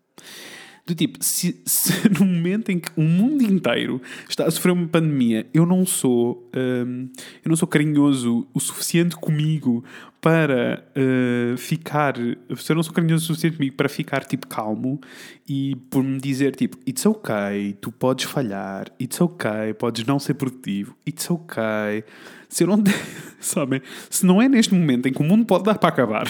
Do 0.86 0.94
tipo, 0.94 1.18
se, 1.20 1.60
se 1.66 1.92
no 2.16 2.24
momento 2.24 2.70
em 2.70 2.78
que 2.78 2.88
o 2.96 3.02
mundo 3.02 3.42
inteiro 3.42 4.00
está 4.28 4.46
a 4.46 4.50
sofrer 4.52 4.70
uma 4.70 4.86
pandemia, 4.86 5.44
eu 5.52 5.66
não 5.66 5.84
sou, 5.84 6.48
um, 6.56 7.08
eu 7.44 7.48
não 7.48 7.56
sou 7.56 7.66
carinhoso 7.66 8.46
o 8.54 8.60
suficiente 8.60 9.16
comigo 9.16 9.84
para 10.20 10.84
uh, 10.96 11.56
ficar, 11.56 12.14
se 12.56 12.70
eu 12.70 12.76
não 12.76 12.84
sou 12.84 12.92
carinhoso 12.92 13.24
o 13.24 13.26
suficiente 13.26 13.56
comigo 13.56 13.74
para 13.74 13.88
ficar 13.88 14.24
tipo 14.24 14.46
calmo 14.46 15.00
e 15.48 15.74
por 15.90 16.04
me 16.04 16.20
dizer 16.20 16.54
tipo, 16.54 16.78
it's 16.86 17.04
ok, 17.04 17.76
tu 17.80 17.90
podes 17.90 18.24
falhar, 18.26 18.86
it's 19.00 19.20
ok, 19.20 19.74
podes 19.74 20.06
não 20.06 20.20
ser 20.20 20.34
produtivo, 20.34 20.96
it's 21.04 21.28
ok. 21.28 22.04
Se 22.48 22.62
eu 22.62 22.68
não, 22.68 22.82
sabem, 23.40 23.82
se 24.08 24.24
não 24.24 24.40
é 24.40 24.48
neste 24.48 24.72
momento 24.72 25.08
em 25.08 25.12
que 25.12 25.20
o 25.20 25.24
mundo 25.24 25.44
pode 25.44 25.64
dar 25.64 25.78
para 25.78 25.88
acabar, 25.88 26.26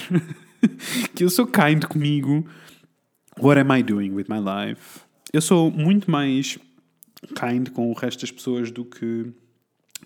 que 1.15 1.25
eu 1.25 1.29
sou 1.29 1.47
kind 1.47 1.85
comigo 1.85 2.47
What 3.39 3.59
am 3.59 3.71
I 3.71 3.83
doing 3.83 4.15
with 4.15 4.29
my 4.31 4.39
life? 4.39 5.01
Eu 5.31 5.43
sou 5.43 5.71
muito 5.71 6.11
mais 6.11 6.59
kind 7.39 7.69
com 7.69 7.91
o 7.91 7.93
resto 7.93 8.23
das 8.23 8.31
pessoas 8.31 8.71
do 8.71 8.83
que 8.83 9.31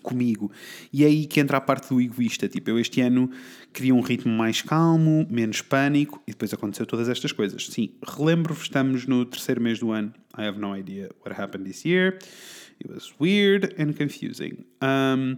comigo. 0.03 0.51
E 0.91 1.05
é 1.05 1.07
aí 1.07 1.25
que 1.25 1.39
entra 1.39 1.55
a 1.55 1.61
parte 1.61 1.87
do 1.89 2.01
egoísta. 2.01 2.49
Tipo, 2.49 2.71
eu 2.71 2.79
este 2.79 2.99
ano 2.99 3.31
queria 3.71 3.95
um 3.95 4.01
ritmo 4.01 4.33
mais 4.33 4.61
calmo, 4.61 5.25
menos 5.29 5.61
pânico, 5.61 6.21
e 6.27 6.31
depois 6.31 6.53
aconteceu 6.53 6.85
todas 6.85 7.07
estas 7.07 7.31
coisas. 7.31 7.67
Sim, 7.67 7.91
relembro-vos, 8.05 8.63
estamos 8.63 9.07
no 9.07 9.23
terceiro 9.25 9.61
mês 9.61 9.79
do 9.79 9.91
ano. 9.91 10.13
I 10.37 10.41
have 10.41 10.59
no 10.59 10.75
idea 10.75 11.09
what 11.25 11.39
happened 11.39 11.65
this 11.65 11.85
year. 11.85 12.19
It 12.81 12.91
was 12.91 13.13
weird 13.17 13.75
and 13.81 13.93
confusing. 13.93 14.65
Um, 14.81 15.35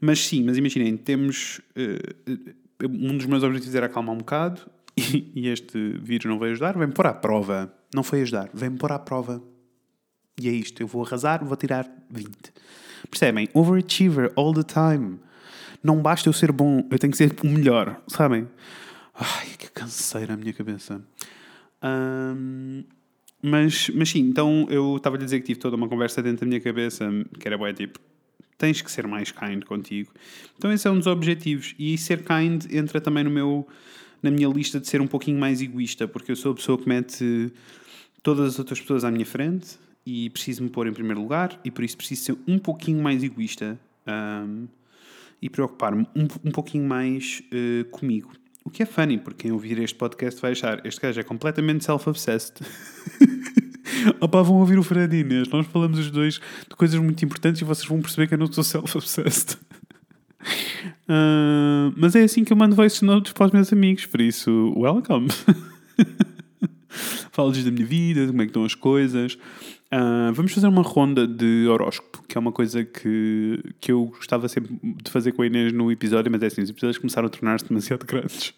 mas 0.00 0.18
sim, 0.18 0.42
mas 0.42 0.56
imaginem, 0.56 0.96
temos. 0.96 1.60
Uh, 1.76 2.56
um 2.84 3.16
dos 3.16 3.26
meus 3.26 3.42
objetivos 3.44 3.74
era 3.74 3.86
acalmar 3.86 4.14
um 4.14 4.18
bocado 4.18 4.60
e, 5.14 5.32
e 5.34 5.48
este 5.48 5.98
vírus 6.00 6.26
não 6.26 6.38
veio 6.38 6.52
ajudar. 6.52 6.76
Vem-me 6.76 6.92
pôr 6.92 7.06
à 7.06 7.14
prova. 7.14 7.72
Não 7.94 8.02
foi 8.02 8.22
ajudar, 8.22 8.50
vem-me 8.52 8.78
pôr 8.78 8.92
à 8.92 8.98
prova. 8.98 9.42
E 10.40 10.48
é 10.48 10.52
isto. 10.52 10.82
Eu 10.82 10.86
vou 10.86 11.04
arrasar, 11.04 11.44
vou 11.44 11.56
tirar 11.56 11.88
20. 12.10 12.30
Percebem? 13.10 13.48
Overachiever 13.54 14.32
all 14.36 14.52
the 14.52 14.62
time. 14.62 15.18
Não 15.82 16.00
basta 16.02 16.28
eu 16.28 16.32
ser 16.32 16.50
bom, 16.50 16.86
eu 16.90 16.98
tenho 16.98 17.12
que 17.12 17.16
ser 17.16 17.34
o 17.44 17.46
melhor, 17.46 18.02
sabem? 18.08 18.48
Ai, 19.14 19.46
que 19.58 19.70
canseira 19.70 20.34
a 20.34 20.36
minha 20.36 20.52
cabeça. 20.52 21.00
Um, 21.82 22.82
mas, 23.42 23.90
mas 23.90 24.08
sim, 24.08 24.20
então 24.20 24.66
eu 24.68 24.96
estava 24.96 25.16
a 25.16 25.18
dizer 25.18 25.40
que 25.40 25.46
tive 25.46 25.60
toda 25.60 25.76
uma 25.76 25.88
conversa 25.88 26.22
dentro 26.22 26.40
da 26.40 26.46
minha 26.48 26.60
cabeça 26.60 27.08
que 27.38 27.46
era 27.46 27.56
boa, 27.56 27.72
tipo, 27.72 28.00
tens 28.58 28.82
que 28.82 28.90
ser 28.90 29.06
mais 29.06 29.30
kind 29.30 29.62
contigo. 29.64 30.12
Então 30.56 30.72
esse 30.72 30.88
é 30.88 30.90
um 30.90 30.98
dos 30.98 31.06
objetivos. 31.06 31.74
E 31.78 31.96
ser 31.96 32.24
kind 32.24 32.64
entra 32.72 33.00
também 33.00 33.24
no 33.24 33.30
meu, 33.30 33.66
na 34.26 34.30
minha 34.30 34.48
lista 34.48 34.80
de 34.80 34.88
ser 34.88 35.00
um 35.00 35.06
pouquinho 35.06 35.38
mais 35.38 35.62
egoísta, 35.62 36.06
porque 36.08 36.32
eu 36.32 36.36
sou 36.36 36.52
a 36.52 36.54
pessoa 36.54 36.76
que 36.76 36.88
mete 36.88 37.52
todas 38.22 38.54
as 38.54 38.58
outras 38.58 38.80
pessoas 38.80 39.04
à 39.04 39.10
minha 39.10 39.24
frente 39.24 39.78
e 40.04 40.28
preciso 40.30 40.62
me 40.62 40.68
pôr 40.68 40.86
em 40.86 40.92
primeiro 40.92 41.20
lugar 41.20 41.58
e 41.64 41.70
por 41.70 41.84
isso 41.84 41.96
preciso 41.96 42.22
ser 42.24 42.38
um 42.46 42.58
pouquinho 42.58 43.02
mais 43.02 43.22
egoísta 43.22 43.78
um, 44.06 44.66
e 45.40 45.48
preocupar-me 45.48 46.06
um, 46.14 46.26
um 46.44 46.50
pouquinho 46.50 46.84
mais 46.88 47.42
uh, 47.52 47.84
comigo. 47.90 48.32
O 48.64 48.70
que 48.70 48.82
é 48.82 48.86
funny, 48.86 49.16
porque 49.16 49.44
quem 49.44 49.52
ouvir 49.52 49.78
este 49.78 49.96
podcast 49.96 50.42
vai 50.42 50.52
achar 50.52 50.84
este 50.84 51.00
gajo 51.00 51.20
é 51.20 51.22
completamente 51.22 51.84
self-obsessed. 51.84 52.66
Opa, 54.20 54.42
vão 54.42 54.56
ouvir 54.56 54.76
o 54.78 55.14
Inês. 55.14 55.48
Nós 55.48 55.66
falamos 55.68 55.98
os 56.00 56.10
dois 56.10 56.40
de 56.68 56.76
coisas 56.76 56.98
muito 57.00 57.24
importantes 57.24 57.60
e 57.60 57.64
vocês 57.64 57.86
vão 57.86 58.00
perceber 58.00 58.26
que 58.26 58.34
eu 58.34 58.38
não 58.38 58.52
sou 58.52 58.64
self-obsessed. 58.64 59.56
Uh, 61.08 61.92
mas 61.96 62.14
é 62.14 62.22
assim 62.22 62.44
que 62.44 62.52
eu 62.52 62.56
mando 62.56 62.74
voice 62.74 63.04
notes 63.04 63.32
para 63.32 63.46
os 63.46 63.52
meus 63.52 63.72
amigos, 63.72 64.06
por 64.06 64.20
isso, 64.20 64.72
welcome. 64.76 65.28
Falo-lhes 67.32 67.64
da 67.64 67.70
minha 67.70 67.86
vida, 67.86 68.26
como 68.26 68.42
é 68.42 68.44
que 68.44 68.50
estão 68.50 68.64
as 68.64 68.74
coisas. 68.74 69.34
Uh, 69.92 70.32
vamos 70.32 70.52
fazer 70.52 70.66
uma 70.66 70.82
ronda 70.82 71.26
de 71.26 71.66
horóscopo, 71.68 72.24
que 72.26 72.36
é 72.36 72.40
uma 72.40 72.50
coisa 72.50 72.84
que, 72.84 73.62
que 73.80 73.92
eu 73.92 74.06
gostava 74.06 74.48
sempre 74.48 74.78
de 74.82 75.10
fazer 75.10 75.32
com 75.32 75.42
a 75.42 75.46
Inês 75.46 75.72
no 75.72 75.92
episódio, 75.92 76.30
mas 76.30 76.42
é 76.42 76.46
assim, 76.46 76.62
os 76.62 76.70
episódios 76.70 76.98
começaram 76.98 77.26
a 77.26 77.30
tornar-se 77.30 77.68
demasiado 77.68 78.04
grandes. 78.06 78.52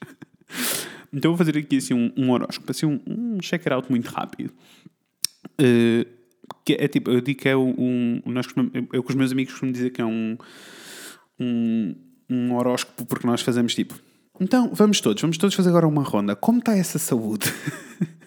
então 1.12 1.33
vou 1.33 1.38
fazer 1.38 1.59
aqui 1.59 1.77
assim 1.77 1.94
um, 1.94 2.12
um 2.16 2.31
horóscopo, 2.31 2.70
assim 2.70 2.87
um, 2.87 3.01
um 3.07 3.38
check-out 3.40 3.90
muito 3.90 4.09
rápido. 4.09 4.53
Uh, 5.61 6.07
que 6.64 6.74
é 6.74 6.88
tipo, 6.88 7.11
eu 7.11 7.20
digo 7.20 7.40
que 7.40 7.48
é 7.48 7.57
um. 7.57 8.22
nós 8.27 8.46
eu 8.92 9.03
com 9.03 9.11
os 9.11 9.14
meus 9.14 9.33
amigos 9.33 9.53
costumo 9.53 9.72
dizer 9.72 9.90
que 9.90 10.01
é 10.01 10.05
um, 10.05 10.37
um, 11.38 11.94
um 12.29 12.55
horóscopo 12.55 13.07
porque 13.07 13.27
nós 13.27 13.40
fazemos 13.40 13.74
tipo. 13.74 13.98
Então, 14.40 14.70
vamos 14.72 15.01
todos, 15.01 15.20
vamos 15.20 15.37
todos 15.37 15.55
fazer 15.55 15.68
agora 15.70 15.87
uma 15.87 16.03
ronda. 16.03 16.37
Como 16.37 16.59
está 16.61 16.77
essa 16.77 16.98
saúde? 16.98 17.46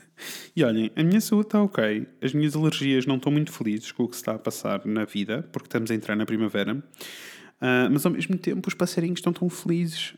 E 0.55 0.63
olhem, 0.63 0.91
a 0.95 1.03
minha 1.03 1.21
saúde 1.21 1.47
está 1.47 1.63
ok, 1.63 2.07
as 2.21 2.33
minhas 2.33 2.55
alergias 2.55 3.05
não 3.05 3.15
estão 3.15 3.31
muito 3.31 3.51
felizes 3.51 3.91
com 3.91 4.03
o 4.03 4.07
que 4.07 4.15
se 4.15 4.21
está 4.21 4.33
a 4.33 4.39
passar 4.39 4.85
na 4.85 5.05
vida, 5.05 5.47
porque 5.51 5.67
estamos 5.67 5.89
a 5.89 5.95
entrar 5.95 6.15
na 6.15 6.25
primavera, 6.25 6.75
uh, 6.75 7.89
mas 7.89 8.05
ao 8.05 8.11
mesmo 8.11 8.37
tempo 8.37 8.67
os 8.67 8.73
passarinhos 8.73 9.19
estão 9.19 9.31
tão 9.31 9.49
felizes. 9.49 10.13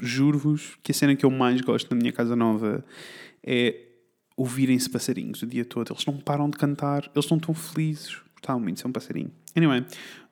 Juro-vos 0.00 0.78
que 0.82 0.92
a 0.92 0.94
cena 0.94 1.16
que 1.16 1.24
eu 1.24 1.30
mais 1.30 1.60
gosto 1.62 1.90
na 1.90 1.96
minha 1.96 2.12
casa 2.12 2.36
nova 2.36 2.84
é 3.42 3.86
ouvirem-se 4.36 4.88
passarinhos 4.88 5.42
o 5.42 5.46
dia 5.46 5.64
todo. 5.64 5.92
Eles 5.92 6.04
não 6.06 6.18
param 6.18 6.48
de 6.50 6.56
cantar, 6.56 7.04
eles 7.14 7.24
estão 7.24 7.38
tão 7.38 7.54
felizes. 7.54 8.18
Está 8.36 8.56
muito, 8.56 8.84
é 8.84 8.88
um 8.88 8.92
passarinho. 8.92 9.32
Anyway, 9.56 9.84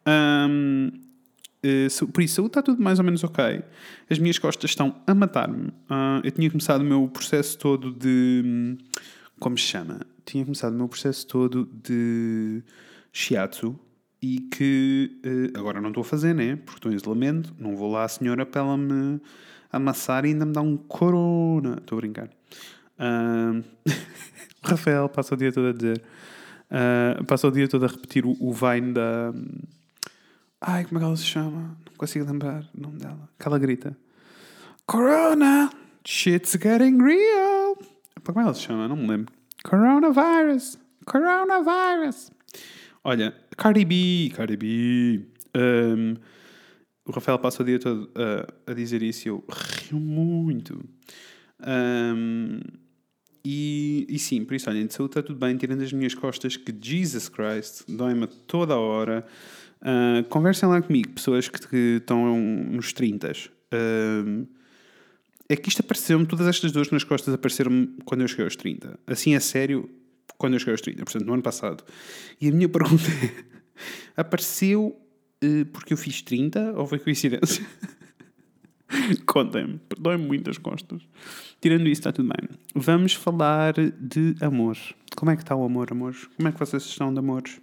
um, 0.06 0.88
uh, 0.92 1.05
por 2.12 2.22
isso, 2.22 2.36
saúde 2.36 2.50
está 2.50 2.62
tudo 2.62 2.82
mais 2.82 2.98
ou 2.98 3.04
menos 3.04 3.24
ok. 3.24 3.62
As 4.08 4.18
minhas 4.18 4.38
costas 4.38 4.70
estão 4.70 4.94
a 5.06 5.14
matar-me. 5.14 5.68
Uh, 5.68 6.20
eu 6.22 6.30
tinha 6.30 6.50
começado 6.50 6.80
o 6.80 6.84
meu 6.84 7.08
processo 7.08 7.58
todo 7.58 7.92
de 7.92 8.76
como 9.38 9.56
se 9.58 9.64
chama? 9.64 10.00
Tinha 10.24 10.44
começado 10.44 10.72
o 10.72 10.76
meu 10.76 10.88
processo 10.88 11.26
todo 11.26 11.68
de 11.82 12.62
shiatsu 13.12 13.78
e 14.22 14.40
que 14.40 15.10
uh, 15.24 15.58
agora 15.58 15.80
não 15.80 15.88
estou 15.88 16.02
a 16.02 16.04
fazer, 16.04 16.34
né? 16.34 16.56
Porque 16.56 16.78
estou 16.78 16.92
em 16.92 16.94
isolamento, 16.94 17.54
não 17.58 17.76
vou 17.76 17.90
lá, 17.90 18.04
a 18.04 18.08
senhora 18.08 18.46
pela 18.46 18.76
me 18.76 19.20
amassar 19.70 20.24
e 20.24 20.28
ainda 20.28 20.46
me 20.46 20.52
dá 20.52 20.60
um 20.60 20.76
corona. 20.76 21.76
Estou 21.78 21.98
a 21.98 22.00
brincar. 22.00 22.28
Uh, 22.98 23.62
Rafael 24.62 25.08
passa 25.08 25.34
o 25.34 25.36
dia 25.36 25.52
todo 25.52 25.68
a 25.68 25.72
dizer. 25.72 26.02
Uh, 26.70 27.24
passa 27.24 27.46
o 27.46 27.50
dia 27.50 27.68
todo 27.68 27.84
a 27.84 27.88
repetir 27.88 28.24
o, 28.24 28.36
o 28.40 28.52
Vine 28.52 28.92
da. 28.92 29.32
Ai, 30.60 30.84
como 30.84 30.98
é 30.98 31.00
que 31.00 31.06
ela 31.06 31.16
se 31.16 31.24
chama? 31.24 31.76
Não 31.86 31.96
consigo 31.98 32.24
lembrar 32.24 32.64
o 32.74 32.80
nome 32.80 32.98
dela. 32.98 33.28
Que 33.38 33.46
ela 33.46 33.58
grita: 33.58 33.96
Corona! 34.86 35.70
Shit's 36.06 36.52
getting 36.52 37.02
real! 37.02 37.76
Como 38.24 38.40
é 38.40 38.42
que 38.42 38.46
ela 38.48 38.54
se 38.54 38.62
chama? 38.62 38.88
Não 38.88 38.96
me 38.96 39.06
lembro. 39.06 39.34
Coronavirus! 39.64 40.78
Coronavirus! 41.04 42.30
Olha, 43.04 43.34
Cardi 43.56 43.84
B, 43.84 44.32
Cardi 44.34 44.56
B. 44.56 45.26
Um, 45.56 46.14
o 47.04 47.12
Rafael 47.12 47.38
passa 47.38 47.62
o 47.62 47.66
dia 47.66 47.78
todo 47.78 48.10
a, 48.14 48.70
a 48.70 48.74
dizer 48.74 49.02
isso 49.02 49.28
e 49.28 49.30
eu 49.30 49.44
rio 49.48 50.00
muito. 50.00 50.84
Um, 51.60 52.60
e, 53.44 54.06
e 54.08 54.18
sim, 54.18 54.44
por 54.44 54.54
isso, 54.54 54.68
olhem, 54.68 54.86
de 54.86 54.92
saúde 54.92 55.12
está 55.12 55.22
tudo 55.22 55.38
bem, 55.38 55.56
tirando 55.56 55.82
as 55.82 55.92
minhas 55.92 56.14
costas, 56.14 56.56
que 56.56 56.74
Jesus 56.80 57.28
Christ, 57.28 57.84
dói-me 57.88 58.26
toda 58.26 58.74
a 58.74 58.78
hora. 58.78 59.24
Uh, 59.82 60.24
conversem 60.28 60.68
lá 60.68 60.80
comigo, 60.80 61.10
pessoas 61.10 61.48
que, 61.48 61.68
que 61.68 61.96
estão 61.98 62.38
nos 62.38 62.92
30. 62.92 63.32
Um, 63.72 64.46
é 65.48 65.56
que 65.56 65.68
isto 65.68 65.80
apareceu-me, 65.80 66.26
todas 66.26 66.46
estas 66.46 66.72
dores 66.72 66.90
nas 66.90 67.04
costas 67.04 67.32
apareceram-me 67.32 67.88
quando 68.04 68.22
eu 68.22 68.28
cheguei 68.28 68.44
aos 68.44 68.56
30. 68.56 68.98
Assim 69.06 69.34
a 69.34 69.40
sério, 69.40 69.88
quando 70.38 70.54
eu 70.54 70.58
cheguei 70.58 70.74
aos 70.74 70.80
30, 70.80 71.04
portanto, 71.04 71.26
no 71.26 71.34
ano 71.34 71.42
passado. 71.42 71.84
E 72.40 72.48
a 72.48 72.52
minha 72.52 72.68
pergunta 72.68 73.04
é: 73.22 73.44
apareceu 74.16 74.96
uh, 75.44 75.66
porque 75.66 75.92
eu 75.92 75.96
fiz 75.96 76.22
30 76.22 76.72
ou 76.72 76.86
foi 76.86 76.98
coincidência? 76.98 77.64
Contem-me, 79.26 79.78
perdoem-me 79.88 80.26
muito 80.26 80.50
as 80.50 80.58
costas. 80.58 81.02
Tirando 81.60 81.86
isso, 81.88 82.00
está 82.00 82.12
tudo 82.12 82.28
bem. 82.28 82.48
Vamos 82.74 83.14
falar 83.14 83.74
de 83.74 84.34
amor. 84.40 84.76
Como 85.16 85.30
é 85.30 85.36
que 85.36 85.42
está 85.42 85.54
o 85.56 85.64
amor, 85.64 85.88
amores? 85.90 86.26
Como 86.36 86.48
é 86.48 86.52
que 86.52 86.58
vocês 86.58 86.84
estão 86.84 87.12
de 87.12 87.18
amores? 87.18 87.60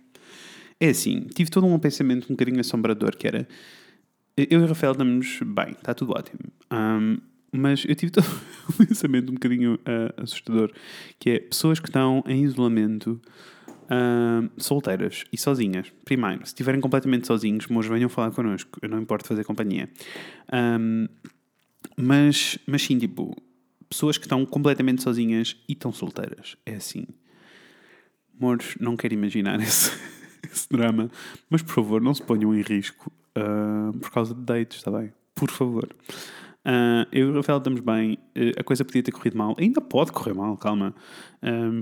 É 0.84 0.90
assim, 0.90 1.22
tive 1.34 1.50
todo 1.50 1.66
um 1.66 1.80
pensamento 1.80 2.26
um 2.26 2.36
bocadinho 2.36 2.60
assombrador 2.60 3.16
que 3.16 3.26
era. 3.26 3.48
Eu 4.36 4.60
e 4.60 4.64
o 4.64 4.68
Rafael 4.68 4.92
estamos 4.92 5.40
bem, 5.42 5.70
está 5.70 5.94
tudo 5.94 6.12
ótimo. 6.12 6.42
Um, 6.70 7.20
mas 7.54 7.86
eu 7.88 7.96
tive 7.96 8.12
todo 8.12 8.28
um 8.70 8.86
pensamento 8.86 9.30
um 9.30 9.36
bocadinho 9.36 9.76
uh, 9.76 10.22
assustador, 10.22 10.74
que 11.18 11.30
é 11.30 11.40
pessoas 11.40 11.80
que 11.80 11.88
estão 11.88 12.22
em 12.28 12.44
isolamento 12.44 13.22
uh, 13.84 14.52
solteiras 14.58 15.24
e 15.32 15.38
sozinhas. 15.38 15.90
Primeiro, 16.04 16.40
se 16.40 16.48
estiverem 16.48 16.82
completamente 16.82 17.28
sozinhos, 17.28 17.68
meus 17.68 17.86
venham 17.86 18.10
falar 18.10 18.32
connosco, 18.32 18.78
eu 18.82 18.90
não 18.90 19.00
importo 19.00 19.26
fazer 19.26 19.46
companhia. 19.46 19.90
Um, 20.52 21.08
mas, 21.96 22.60
mas 22.68 22.82
sim, 22.82 22.98
tipo, 22.98 23.34
pessoas 23.88 24.18
que 24.18 24.26
estão 24.26 24.46
completamente 24.46 25.02
sozinhas 25.02 25.56
e 25.66 25.72
estão 25.72 25.94
solteiras. 25.94 26.58
É 26.66 26.76
assim. 26.76 27.06
Amores, 28.38 28.76
não 28.82 28.98
quero 28.98 29.14
imaginar 29.14 29.62
esse, 29.64 29.92
esse 30.52 30.68
drama, 30.70 31.10
mas 31.50 31.62
por 31.62 31.74
favor, 31.74 32.02
não 32.02 32.14
se 32.14 32.22
ponham 32.22 32.54
em 32.56 32.62
risco 32.62 33.12
uh, 33.38 33.98
por 34.00 34.12
causa 34.12 34.34
de 34.34 34.42
dates, 34.42 34.78
está 34.78 34.92
bem? 34.92 35.12
Por 35.36 35.50
favor. 35.50 35.90
Uh, 36.66 37.06
eu 37.12 37.28
e 37.28 37.32
o 37.32 37.36
Rafael 37.36 37.58
estamos 37.58 37.82
bem. 37.82 38.18
Uh, 38.36 38.60
a 38.60 38.64
coisa 38.64 38.86
podia 38.86 39.04
ter 39.04 39.12
corrido 39.12 39.38
mal. 39.38 39.56
Ainda 39.58 39.82
pode 39.82 40.12
correr 40.12 40.34
mal, 40.34 40.56
calma. 40.58 40.94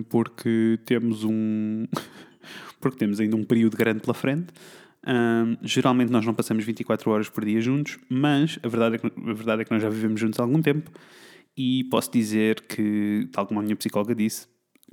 Porque 0.09 0.79
temos 0.85 1.23
um. 1.23 1.85
porque 2.81 2.97
temos 2.97 3.19
ainda 3.19 3.35
um 3.35 3.43
período 3.43 3.77
grande 3.77 3.99
pela 3.99 4.13
frente. 4.13 4.47
Geralmente 5.61 6.11
nós 6.11 6.25
não 6.25 6.33
passamos 6.33 6.63
24 6.63 7.11
horas 7.11 7.29
por 7.29 7.45
dia 7.45 7.61
juntos, 7.61 7.99
mas 8.09 8.59
a 8.63 8.67
verdade, 8.67 8.95
é 8.95 8.97
que, 8.97 9.07
a 9.07 9.33
verdade 9.33 9.61
é 9.61 9.65
que 9.65 9.71
nós 9.71 9.81
já 9.81 9.89
vivemos 9.89 10.19
juntos 10.19 10.39
há 10.39 10.43
algum 10.43 10.61
tempo 10.61 10.89
e 11.55 11.83
posso 11.85 12.11
dizer 12.11 12.61
que, 12.61 13.27
tal 13.31 13.45
como 13.45 13.59
a 13.59 13.63
minha 13.63 13.75
psicóloga 13.75 14.15
disse, 14.15 14.47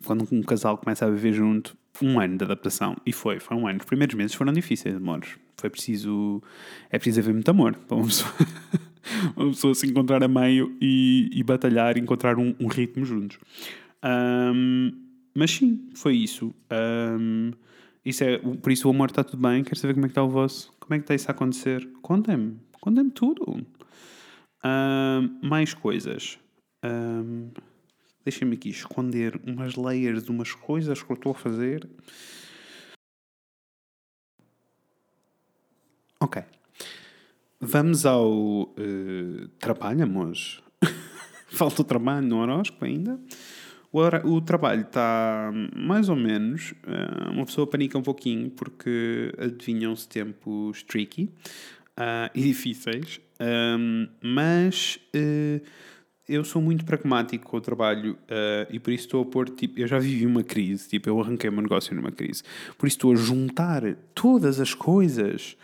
quando 0.04 0.26
um 0.30 0.42
casal 0.42 0.78
começa 0.78 1.06
a 1.06 1.10
viver 1.10 1.32
junto, 1.32 1.76
um 2.02 2.20
ano 2.20 2.36
de 2.36 2.44
adaptação. 2.44 2.96
E 3.04 3.12
foi, 3.12 3.40
foi 3.40 3.56
um 3.56 3.66
ano. 3.66 3.78
Os 3.80 3.84
primeiros 3.84 4.14
meses 4.14 4.34
foram 4.34 4.52
difíceis, 4.52 4.94
amores. 4.94 5.30
Foi 5.56 5.68
preciso. 5.68 6.42
É 6.90 6.98
preciso 6.98 7.20
haver 7.20 7.34
muito 7.34 7.50
amor 7.50 7.74
para 7.74 7.96
uma 7.96 8.06
pessoa, 8.06 8.32
uma 9.36 9.48
pessoa 9.48 9.74
se 9.74 9.86
encontrar 9.86 10.22
a 10.22 10.28
meio 10.28 10.76
e, 10.80 11.28
e 11.32 11.42
batalhar 11.42 11.96
e 11.96 12.00
encontrar 12.00 12.38
um, 12.38 12.54
um 12.60 12.66
ritmo 12.66 13.04
juntos. 13.04 13.38
Um, 14.04 14.92
mas 15.34 15.50
sim, 15.50 15.88
foi 15.94 16.16
isso. 16.16 16.54
Um, 16.72 17.52
isso 18.04 18.24
é, 18.24 18.38
por 18.38 18.70
isso 18.72 18.88
o 18.88 18.90
amor 18.90 19.10
está 19.10 19.24
tudo 19.24 19.42
bem. 19.42 19.64
Quero 19.64 19.78
saber 19.78 19.94
como 19.94 20.06
é 20.06 20.08
que 20.08 20.12
está 20.12 20.22
o 20.22 20.28
vosso. 20.28 20.72
Como 20.78 20.94
é 20.94 20.98
que 20.98 21.04
está 21.04 21.14
isso 21.14 21.28
a 21.28 21.32
acontecer? 21.32 21.88
Contem-me. 22.00 22.56
Contem-me 22.80 23.10
tudo. 23.10 23.66
mais 25.42 25.74
coisas. 25.74 26.38
Deixem-me 28.24 28.54
aqui 28.54 28.68
esconder 28.68 29.40
umas 29.44 29.74
layers 29.74 30.24
de 30.24 30.30
umas 30.30 30.52
coisas 30.52 31.02
que 31.02 31.10
eu 31.10 31.14
estou 31.14 31.32
a 31.32 31.34
fazer. 31.34 31.88
Ok. 36.20 36.42
Vamos 37.60 38.06
ao 38.06 38.62
uh, 38.62 39.48
trabalho, 39.58 40.04
amores. 40.04 40.62
Falta 41.48 41.82
o 41.82 41.84
trabalho 41.84 42.26
no 42.26 42.38
horóscopo 42.38 42.84
ainda. 42.84 43.18
O, 43.90 44.00
o 44.34 44.40
trabalho 44.40 44.82
está 44.82 45.50
mais 45.74 46.08
ou 46.08 46.16
menos. 46.16 46.72
Uh, 46.84 47.32
uma 47.32 47.46
pessoa 47.46 47.66
panica 47.66 47.96
um 47.96 48.02
pouquinho 48.02 48.50
porque 48.50 49.32
adivinham-se 49.38 50.08
tempos 50.08 50.82
tricky 50.82 51.30
uh, 51.98 52.30
e 52.34 52.42
difíceis. 52.42 53.20
Um, 53.40 54.08
mas 54.22 54.98
uh, 55.14 55.64
eu 56.28 56.44
sou 56.44 56.60
muito 56.60 56.84
pragmático 56.84 57.48
com 57.48 57.56
o 57.56 57.60
trabalho 57.60 58.18
e 58.70 58.78
por 58.78 58.92
isso 58.92 59.04
estou 59.04 59.22
a 59.22 59.24
pôr. 59.24 59.48
Tipo, 59.48 59.80
eu 59.80 59.86
já 59.86 59.98
vivi 59.98 60.26
uma 60.26 60.42
crise. 60.42 60.88
Tipo, 60.88 61.08
eu 61.08 61.20
arranquei 61.20 61.48
o 61.48 61.52
meu 61.52 61.62
negócio 61.62 61.94
numa 61.94 62.12
crise. 62.12 62.42
Por 62.76 62.86
isso 62.86 62.96
estou 62.96 63.12
a 63.12 63.16
juntar 63.16 63.82
todas 64.14 64.60
as 64.60 64.74
coisas 64.74 65.56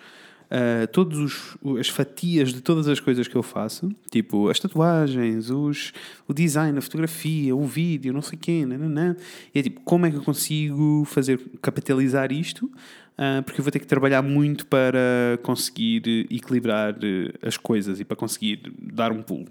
uh, 0.44 0.86
todas 0.88 1.56
as 1.78 1.88
fatias 1.88 2.52
de 2.52 2.60
todas 2.60 2.88
as 2.88 3.00
coisas 3.00 3.28
que 3.28 3.36
eu 3.36 3.42
faço, 3.42 3.90
tipo 4.10 4.48
as 4.48 4.58
tatuagens, 4.58 5.50
os, 5.50 5.92
o 6.26 6.32
design, 6.32 6.78
a 6.78 6.82
fotografia, 6.82 7.54
o 7.54 7.64
vídeo, 7.64 8.12
não 8.12 8.22
sei 8.22 8.38
quê, 8.40 8.66
nananã. 8.66 9.16
e 9.54 9.58
é 9.58 9.62
tipo, 9.62 9.80
como 9.82 10.06
é 10.06 10.10
que 10.10 10.16
eu 10.16 10.22
consigo 10.22 11.04
fazer, 11.06 11.40
capitalizar 11.60 12.32
isto? 12.32 12.66
Uh, 12.66 13.42
porque 13.44 13.60
eu 13.60 13.64
vou 13.64 13.70
ter 13.70 13.78
que 13.78 13.86
trabalhar 13.86 14.22
muito 14.22 14.66
para 14.66 15.38
conseguir 15.42 16.26
equilibrar 16.30 16.94
uh, 16.94 16.98
as 17.42 17.56
coisas 17.56 18.00
e 18.00 18.04
para 18.04 18.16
conseguir 18.16 18.72
dar 18.78 19.12
um 19.12 19.22
pulo. 19.22 19.46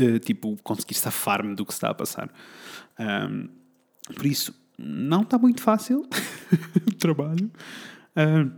Uh, 0.00 0.18
tipo, 0.18 0.56
conseguir 0.62 0.94
safar-me 0.94 1.54
do 1.54 1.64
que 1.64 1.72
está 1.72 1.90
a 1.90 1.94
passar. 1.94 2.30
Um, 2.98 3.48
por 4.14 4.26
isso, 4.26 4.54
não 4.78 5.22
está 5.22 5.38
muito 5.38 5.62
fácil 5.62 6.06
o 6.86 6.94
trabalho. 6.94 7.50
Uh, 8.16 8.50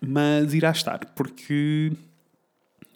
mas 0.00 0.54
irá 0.54 0.70
estar, 0.70 0.98
porque 1.14 1.92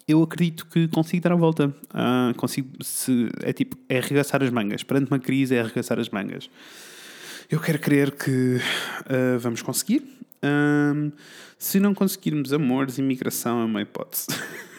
eu 0.07 0.21
acredito 0.21 0.65
que 0.67 0.87
consigo 0.87 1.23
dar 1.23 1.33
a 1.33 1.35
volta. 1.35 1.67
Uh, 1.67 2.35
consigo, 2.35 2.83
se, 2.83 3.29
é 3.41 3.53
tipo, 3.53 3.77
é 3.89 3.97
arregaçar 3.97 4.43
as 4.43 4.49
mangas. 4.49 4.83
Perante 4.83 5.11
uma 5.11 5.19
crise, 5.19 5.55
é 5.55 5.61
arregaçar 5.61 5.99
as 5.99 6.09
mangas. 6.09 6.49
Eu 7.49 7.59
quero 7.59 7.79
crer 7.79 8.11
que 8.11 8.57
uh, 8.57 9.39
vamos 9.39 9.61
conseguir. 9.61 10.01
Uh, 10.43 11.11
se 11.57 11.79
não 11.79 11.93
conseguirmos 11.93 12.51
amores, 12.51 12.97
imigração 12.97 13.61
é 13.61 13.65
uma 13.65 13.81
hipótese. 13.81 14.27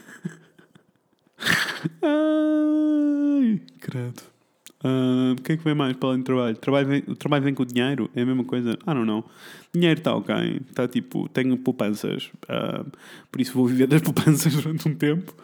Ai, 2.02 3.60
credo. 3.80 4.22
Uh, 4.84 5.32
o 5.32 5.42
que 5.42 5.52
é 5.52 5.56
que 5.56 5.64
vem 5.64 5.74
mais 5.74 5.96
para 5.96 6.10
além 6.10 6.20
do 6.20 6.24
trabalho? 6.24 6.56
trabalho 6.56 6.86
vem, 6.86 7.04
o 7.08 7.16
trabalho 7.16 7.42
vem 7.44 7.54
com 7.54 7.62
o 7.62 7.66
dinheiro? 7.66 8.10
É 8.14 8.20
a 8.20 8.26
mesma 8.26 8.44
coisa? 8.44 8.78
Ah, 8.86 8.92
não, 8.94 9.04
não. 9.04 9.24
Dinheiro 9.72 9.98
está 9.98 10.14
ok. 10.14 10.60
Está 10.68 10.86
tipo, 10.86 11.26
tenho 11.30 11.56
poupanças. 11.56 12.30
Uh, 12.44 12.90
por 13.32 13.40
isso 13.40 13.54
vou 13.54 13.66
viver 13.66 13.86
das 13.86 14.02
poupanças 14.02 14.52
durante 14.52 14.86
um 14.86 14.94
tempo. 14.94 15.34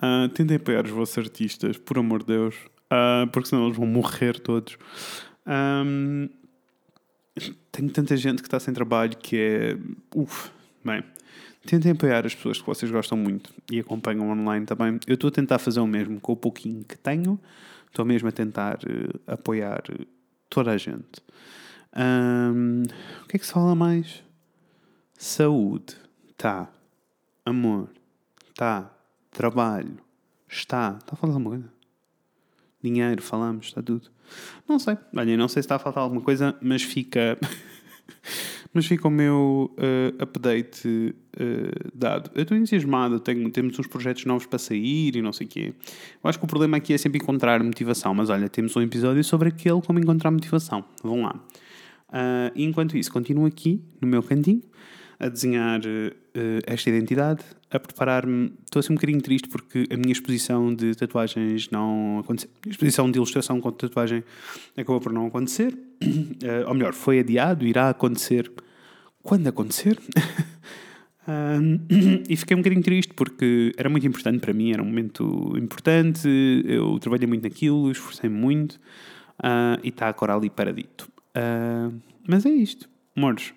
Uh, 0.00 0.28
tentem 0.30 0.56
apoiar 0.56 0.86
os 0.86 0.90
vossos 0.90 1.18
artistas, 1.18 1.76
por 1.76 1.98
amor 1.98 2.20
de 2.20 2.28
Deus. 2.28 2.54
Uh, 2.86 3.26
porque 3.30 3.50
senão 3.50 3.66
eles 3.66 3.76
vão 3.76 3.86
morrer 3.86 4.40
todos. 4.40 4.78
Um, 5.46 6.28
tenho 7.70 7.90
tanta 7.90 8.16
gente 8.16 8.40
que 8.42 8.48
está 8.48 8.58
sem 8.58 8.72
trabalho 8.72 9.16
que 9.18 9.36
é. 9.36 9.78
Uf, 10.14 10.50
bem. 10.82 11.02
Tentem 11.68 11.92
apoiar 11.92 12.24
as 12.24 12.34
pessoas 12.34 12.58
que 12.58 12.66
vocês 12.66 12.90
gostam 12.90 13.18
muito 13.18 13.52
e 13.70 13.78
acompanham 13.78 14.30
online 14.30 14.64
também. 14.64 14.98
Eu 15.06 15.16
estou 15.16 15.28
a 15.28 15.30
tentar 15.30 15.58
fazer 15.58 15.80
o 15.80 15.86
mesmo 15.86 16.18
com 16.18 16.32
o 16.32 16.36
pouquinho 16.36 16.82
que 16.82 16.96
tenho. 16.96 17.38
Estou 17.88 18.06
mesmo 18.06 18.26
a 18.26 18.32
tentar 18.32 18.78
uh, 18.78 19.20
apoiar 19.26 19.82
eh, 19.90 20.06
toda 20.48 20.70
a 20.70 20.78
gente. 20.78 21.22
Um, 21.94 22.84
o 23.22 23.28
que 23.28 23.36
é 23.36 23.38
que 23.38 23.44
se 23.44 23.52
fala 23.52 23.74
mais? 23.74 24.24
Saúde. 25.18 25.94
Tá. 26.38 26.70
Amor. 27.44 27.90
Tá. 28.54 28.90
Trabalho. 29.30 29.98
Está. 30.48 30.96
Está 30.98 31.12
a 31.12 31.16
falar 31.16 31.34
alguma 31.34 31.50
coisa? 31.50 31.70
Dinheiro, 32.82 33.20
falamos, 33.20 33.66
está 33.66 33.82
tudo. 33.82 34.08
Não 34.66 34.78
sei. 34.78 34.96
Olha, 35.14 35.36
não 35.36 35.48
sei 35.48 35.62
se 35.62 35.66
está 35.66 35.76
a 35.76 35.78
faltar 35.78 36.02
alguma 36.02 36.22
coisa, 36.22 36.56
mas 36.62 36.82
fica. 36.82 37.36
Mas 38.72 38.86
fica 38.86 39.08
o 39.08 39.10
meu 39.10 39.72
uh, 39.78 40.22
update 40.22 40.86
uh, 40.86 41.90
dado. 41.94 42.30
Eu 42.34 42.42
estou 42.42 42.56
entusiasmado, 42.56 43.18
tenho, 43.18 43.50
temos 43.50 43.78
uns 43.78 43.86
projetos 43.86 44.24
novos 44.26 44.46
para 44.46 44.58
sair 44.58 45.16
e 45.16 45.22
não 45.22 45.32
sei 45.32 45.46
o 45.46 45.50
quê. 45.50 45.74
Eu 46.22 46.28
acho 46.28 46.38
que 46.38 46.44
o 46.44 46.48
problema 46.48 46.76
aqui 46.76 46.92
é 46.92 46.98
sempre 46.98 47.18
encontrar 47.18 47.62
motivação, 47.62 48.14
mas 48.14 48.28
olha, 48.28 48.48
temos 48.48 48.76
um 48.76 48.82
episódio 48.82 49.24
sobre 49.24 49.48
aquele 49.48 49.80
como 49.80 49.98
encontrar 49.98 50.30
motivação. 50.30 50.84
Vão 51.02 51.22
lá. 51.22 51.34
Uh, 52.10 52.52
enquanto 52.56 52.96
isso, 52.96 53.12
continuo 53.12 53.46
aqui 53.46 53.82
no 54.00 54.08
meu 54.08 54.22
cantinho 54.22 54.62
a 55.18 55.28
desenhar 55.28 55.80
uh, 55.80 56.14
esta 56.66 56.90
identidade, 56.90 57.44
a 57.70 57.78
preparar-me. 57.78 58.52
Estou 58.64 58.80
a 58.80 58.82
ser 58.82 58.92
um 58.92 58.94
bocadinho 58.94 59.20
triste 59.20 59.48
porque 59.48 59.84
a 59.90 59.96
minha 59.96 60.12
exposição 60.12 60.74
de 60.74 60.94
tatuagens 60.94 61.70
não 61.70 62.18
aconteceu. 62.20 62.50
A 62.66 62.68
exposição 62.70 63.10
de 63.10 63.18
ilustração 63.18 63.60
com 63.60 63.70
tatuagem 63.70 64.24
acabou 64.76 65.00
por 65.00 65.12
não 65.12 65.26
acontecer. 65.26 65.74
Uh, 66.02 66.66
ou 66.68 66.74
melhor, 66.74 66.94
foi 66.94 67.20
adiado, 67.20 67.66
irá 67.66 67.90
acontecer 67.90 68.50
quando 69.22 69.46
acontecer. 69.46 69.98
e 72.28 72.36
fiquei 72.36 72.56
um 72.56 72.60
bocadinho 72.60 72.82
triste 72.82 73.12
porque 73.12 73.72
era 73.76 73.90
muito 73.90 74.06
importante 74.06 74.38
para 74.38 74.52
mim, 74.54 74.72
era 74.72 74.82
um 74.82 74.86
momento 74.86 75.54
importante. 75.58 76.28
Eu 76.64 76.98
trabalhei 76.98 77.26
muito 77.26 77.42
naquilo, 77.42 77.90
esforcei-me 77.90 78.36
muito 78.36 78.76
uh, 79.40 79.78
e 79.82 79.88
está 79.88 80.08
agora 80.08 80.34
ali 80.34 80.48
paradito. 80.48 81.10
mas 82.26 82.46
é 82.46 82.50
isto, 82.50 82.88
amores. 83.14 83.52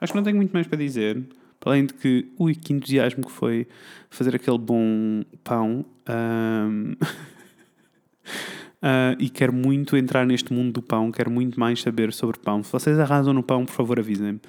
Acho 0.00 0.12
que 0.12 0.16
não 0.16 0.24
tenho 0.24 0.36
muito 0.36 0.52
mais 0.52 0.66
para 0.66 0.78
dizer. 0.78 1.22
Além 1.64 1.86
de 1.86 1.94
que, 1.94 2.26
ui, 2.38 2.54
que 2.54 2.72
entusiasmo 2.72 3.24
que 3.24 3.32
foi 3.32 3.66
fazer 4.10 4.34
aquele 4.34 4.58
bom 4.58 5.22
pão. 5.44 5.84
Um, 6.08 6.92
uh, 6.92 7.06
ah, 8.82 9.16
e 9.18 9.28
quero 9.28 9.52
muito 9.52 9.96
entrar 9.96 10.26
neste 10.26 10.52
mundo 10.52 10.72
do 10.72 10.82
pão, 10.82 11.12
quero 11.12 11.30
muito 11.30 11.58
mais 11.58 11.80
saber 11.80 12.12
sobre 12.12 12.38
pão. 12.38 12.62
Se 12.62 12.72
vocês 12.72 12.98
arrasam 12.98 13.32
no 13.32 13.42
pão, 13.42 13.64
por 13.64 13.72
favor 13.72 13.98
avisem-me. 13.98 14.40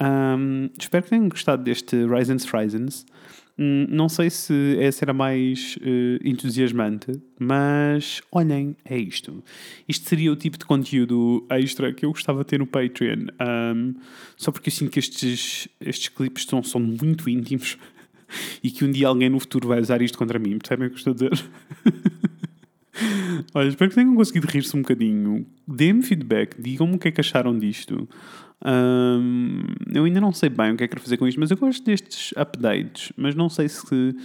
Um, 0.00 0.70
espero 0.78 1.04
que 1.04 1.10
tenham 1.10 1.28
gostado 1.28 1.62
deste 1.62 2.06
Risens 2.06 2.44
Frisens. 2.46 3.04
Hum, 3.58 3.86
não 3.88 4.08
sei 4.08 4.30
se 4.30 4.76
essa 4.78 5.04
era 5.04 5.12
mais 5.12 5.76
uh, 5.78 6.20
entusiasmante, 6.22 7.20
mas 7.40 8.22
olhem, 8.30 8.76
é 8.84 8.96
isto. 8.96 9.42
Isto 9.88 10.08
seria 10.08 10.32
o 10.32 10.36
tipo 10.36 10.56
de 10.56 10.64
conteúdo 10.64 11.44
extra 11.50 11.92
que 11.92 12.06
eu 12.06 12.10
gostava 12.10 12.44
de 12.44 12.46
ter 12.46 12.58
no 12.60 12.66
Patreon. 12.66 13.26
Um, 13.40 13.94
só 14.36 14.52
porque 14.52 14.68
eu 14.68 14.72
sinto 14.72 14.92
que 14.92 15.00
estes, 15.00 15.68
estes 15.80 16.08
clipes 16.08 16.44
são, 16.44 16.62
são 16.62 16.80
muito 16.80 17.28
íntimos 17.28 17.76
e 18.62 18.70
que 18.70 18.84
um 18.84 18.90
dia 18.92 19.08
alguém 19.08 19.28
no 19.28 19.40
futuro 19.40 19.66
vai 19.66 19.80
usar 19.80 20.00
isto 20.02 20.16
contra 20.16 20.38
mim. 20.38 20.56
Percebem 20.58 20.86
o 20.86 20.90
que 20.90 20.98
estou 20.98 21.10
a 21.10 21.14
dizer? 21.14 21.32
Olha, 23.54 23.68
espero 23.68 23.90
que 23.90 23.96
tenham 23.96 24.14
conseguido 24.14 24.46
rir-se 24.46 24.76
um 24.76 24.82
bocadinho. 24.82 25.46
Dê-me 25.66 26.02
feedback, 26.02 26.60
digam-me 26.60 26.96
o 26.96 26.98
que 26.98 27.08
é 27.08 27.10
que 27.10 27.20
acharam 27.20 27.56
disto. 27.58 28.08
Um, 28.64 29.62
eu 29.94 30.04
ainda 30.04 30.20
não 30.20 30.32
sei 30.32 30.48
bem 30.48 30.72
o 30.72 30.76
que 30.76 30.84
é 30.84 30.88
que 30.88 30.92
quero 30.92 31.02
fazer 31.02 31.16
com 31.16 31.26
isto, 31.26 31.38
mas 31.38 31.50
eu 31.50 31.56
gosto 31.56 31.84
destes 31.84 32.32
updates. 32.36 33.12
Mas 33.16 33.34
não 33.34 33.48
sei 33.48 33.68
se, 33.68 34.16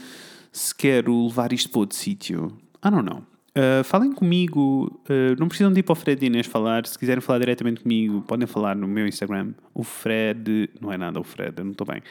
se 0.52 0.76
quero 0.76 1.28
levar 1.28 1.54
isto 1.54 1.70
para 1.70 1.80
outro 1.80 1.98
sítio. 1.98 2.58
I 2.86 2.90
don't 2.90 3.06
know. 3.06 3.24
Uh, 3.56 3.84
falem 3.84 4.12
comigo, 4.12 5.00
uh, 5.08 5.40
não 5.40 5.48
precisam 5.48 5.72
de 5.72 5.80
ir 5.80 5.84
para 5.84 5.94
o 5.94 5.96
Fred 5.96 6.24
e 6.24 6.28
Inês 6.28 6.48
falar. 6.48 6.88
Se 6.88 6.98
quiserem 6.98 7.22
falar 7.22 7.38
diretamente 7.38 7.82
comigo, 7.82 8.22
podem 8.24 8.48
falar 8.48 8.76
no 8.76 8.88
meu 8.88 9.08
Instagram. 9.08 9.54
O 9.76 9.84
Fred, 9.84 10.72
não 10.82 10.92
é 10.92 10.98
nada 10.98 11.20
o 11.20 11.24
Fred, 11.24 11.54
eu 11.58 11.64
não 11.64 11.72
estou 11.72 11.86
bem. 11.86 12.02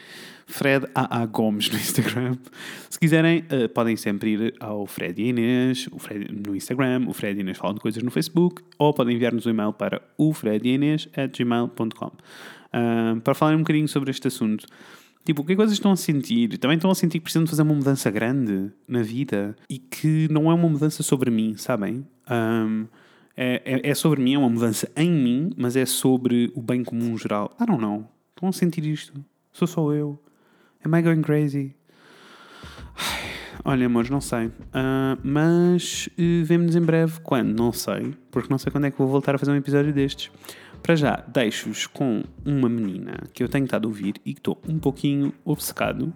Fred 0.47 0.87
AA 0.95 1.25
Gomes 1.25 1.69
no 1.69 1.75
Instagram. 1.79 2.37
Se 2.89 2.97
quiserem, 2.97 3.43
uh, 3.51 3.67
podem 3.67 3.97
sempre 3.97 4.29
ir 4.29 4.55
ao 4.57 4.85
Fred 4.87 5.21
e 5.21 5.29
Inês 5.29 5.89
o 5.91 5.99
Fred, 5.99 6.33
no 6.33 6.55
Instagram. 6.55 7.07
O 7.09 7.13
Fred 7.13 7.37
e 7.37 7.41
Inês 7.41 7.57
falam 7.57 7.75
de 7.75 7.81
coisas 7.81 8.01
no 8.01 8.09
Facebook. 8.09 8.61
Ou 8.79 8.93
podem 8.93 9.13
enviar-nos 9.13 9.45
um 9.45 9.49
e-mail 9.49 9.73
para 9.73 10.01
o 10.17 10.31
gmail.com 10.33 12.11
para 13.23 13.35
falar 13.35 13.53
um 13.55 13.59
bocadinho 13.59 13.87
sobre 13.87 14.09
este 14.09 14.27
assunto. 14.27 14.65
Tipo, 15.25 15.41
o 15.41 15.45
que 15.45 15.53
é 15.53 15.55
que 15.55 15.61
vocês 15.61 15.73
estão 15.73 15.91
a 15.91 15.95
sentir? 15.95 16.57
Também 16.57 16.75
estão 16.75 16.91
a 16.91 16.95
sentir 16.95 17.19
que 17.19 17.23
precisam 17.23 17.45
de 17.45 17.49
fazer 17.49 17.61
uma 17.61 17.73
mudança 17.73 18.11
grande 18.11 18.71
na 18.87 19.01
vida 19.01 19.55
e 19.69 19.79
que 19.79 20.27
não 20.29 20.51
é 20.51 20.53
uma 20.53 20.67
mudança 20.67 21.01
sobre 21.01 21.31
mim, 21.31 21.55
sabem? 21.55 22.05
Um, 22.29 22.85
é, 23.35 23.61
é, 23.65 23.89
é, 23.89 23.95
sobre 23.95 24.21
mim, 24.21 24.33
é 24.33 24.37
uma 24.37 24.49
mudança 24.49 24.91
em 24.95 25.09
mim, 25.09 25.51
mas 25.57 25.75
é 25.75 25.85
sobre 25.85 26.51
o 26.55 26.61
bem 26.61 26.83
comum 26.83 27.17
geral. 27.17 27.55
I 27.59 27.65
don't 27.65 27.81
know. 27.81 28.05
Estão 28.35 28.49
a 28.49 28.51
sentir 28.51 28.85
isto? 28.85 29.13
Sou 29.51 29.67
só 29.67 29.93
eu? 29.93 30.19
Am 30.83 30.97
I 30.97 31.01
going 31.01 31.21
crazy? 31.21 31.73
Olha, 33.63 33.85
amores, 33.85 34.09
não 34.09 34.19
sei. 34.19 34.47
Uh, 34.47 35.17
mas 35.23 36.09
uh, 36.17 36.43
vemo-nos 36.43 36.75
em 36.75 36.81
breve. 36.81 37.21
Quando? 37.21 37.57
Não 37.57 37.71
sei. 37.71 38.13
Porque 38.29 38.49
não 38.49 38.57
sei 38.57 38.71
quando 38.71 38.85
é 38.85 38.91
que 38.91 38.97
vou 38.97 39.07
voltar 39.07 39.35
a 39.35 39.37
fazer 39.37 39.51
um 39.51 39.55
episódio 39.55 39.93
destes. 39.93 40.29
Para 40.83 40.97
já, 40.97 41.23
deixo-vos 41.29 41.87
com 41.87 42.25
uma 42.45 42.67
menina 42.67 43.23
que 43.33 43.41
eu 43.41 43.47
tenho 43.47 43.63
estado 43.63 43.85
a 43.85 43.87
ouvir 43.87 44.15
e 44.25 44.33
que 44.33 44.41
estou 44.41 44.61
um 44.67 44.77
pouquinho 44.77 45.33
obcecado. 45.45 46.13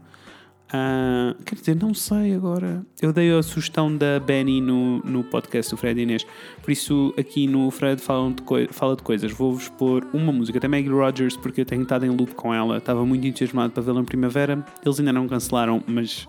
Uh, 0.67 1.41
quer 1.45 1.55
dizer, 1.55 1.75
não 1.77 1.93
sei 1.93 2.35
agora. 2.35 2.85
Eu 3.01 3.13
dei 3.13 3.31
a 3.33 3.41
sugestão 3.41 3.95
da 3.95 4.19
Benny 4.19 4.59
no, 4.59 4.99
no 4.99 5.23
podcast 5.23 5.71
do 5.71 5.77
Fred 5.77 6.01
Inês. 6.01 6.27
Por 6.61 6.69
isso, 6.69 7.13
aqui 7.17 7.47
no 7.47 7.71
Fred 7.71 8.01
fala 8.01 8.29
de, 8.33 8.67
fala 8.73 8.97
de 8.97 9.03
coisas. 9.03 9.31
Vou-vos 9.31 9.69
pôr 9.69 10.05
uma 10.13 10.33
música 10.33 10.59
da 10.59 10.67
Maggie 10.67 10.89
Rogers, 10.89 11.37
porque 11.37 11.61
eu 11.61 11.65
tenho 11.65 11.83
estado 11.83 12.05
em 12.05 12.09
loop 12.09 12.35
com 12.35 12.53
ela. 12.53 12.77
Estava 12.77 13.05
muito 13.05 13.25
entusiasmado 13.25 13.71
para 13.71 13.81
vê-la 13.81 14.01
em 14.01 14.05
primavera. 14.05 14.65
Eles 14.85 14.99
ainda 14.99 15.13
não 15.13 15.29
cancelaram, 15.29 15.81
mas 15.87 16.27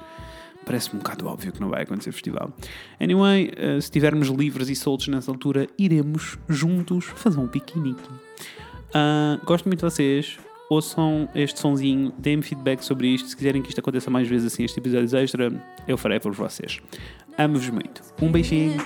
parece-me 0.65 1.01
um 1.01 1.03
bocado 1.03 1.27
óbvio 1.27 1.51
que 1.51 1.61
não 1.61 1.71
vai 1.71 1.83
acontecer 1.83 2.13
festival. 2.13 2.53
Anyway, 3.01 3.49
uh, 3.49 3.83
se 3.83 3.87
estivermos 3.87 4.29
livres 4.29 4.69
e 4.69 4.77
soltos 4.77 5.09
nessa 5.09 5.29
altura, 5.29 5.67
iremos 5.77 6.39
juntos 6.49 7.07
fazer 7.07 7.41
um 7.41 7.49
piquenique. 7.49 8.28
Uh, 8.89 9.45
gosto 9.45 9.67
muito 9.67 9.79
de 9.81 9.85
vocês 9.85 10.39
ouçam 10.69 11.29
este 11.35 11.59
sonzinho, 11.59 12.13
deem-me 12.19 12.43
feedback 12.43 12.85
sobre 12.85 13.09
isto. 13.09 13.29
Se 13.29 13.37
quiserem 13.37 13.63
que 13.63 13.69
isto 13.69 13.79
aconteça 13.79 14.11
mais 14.11 14.29
vezes 14.29 14.53
assim, 14.53 14.65
estes 14.65 14.79
episódios 14.79 15.15
extra, 15.15 15.53
eu 15.87 15.97
farei 15.97 16.21
por 16.21 16.33
vocês. 16.33 16.81
Amo-vos 17.37 17.71
muito. 17.71 18.03
Um 18.21 18.31
beijinho. 18.31 18.77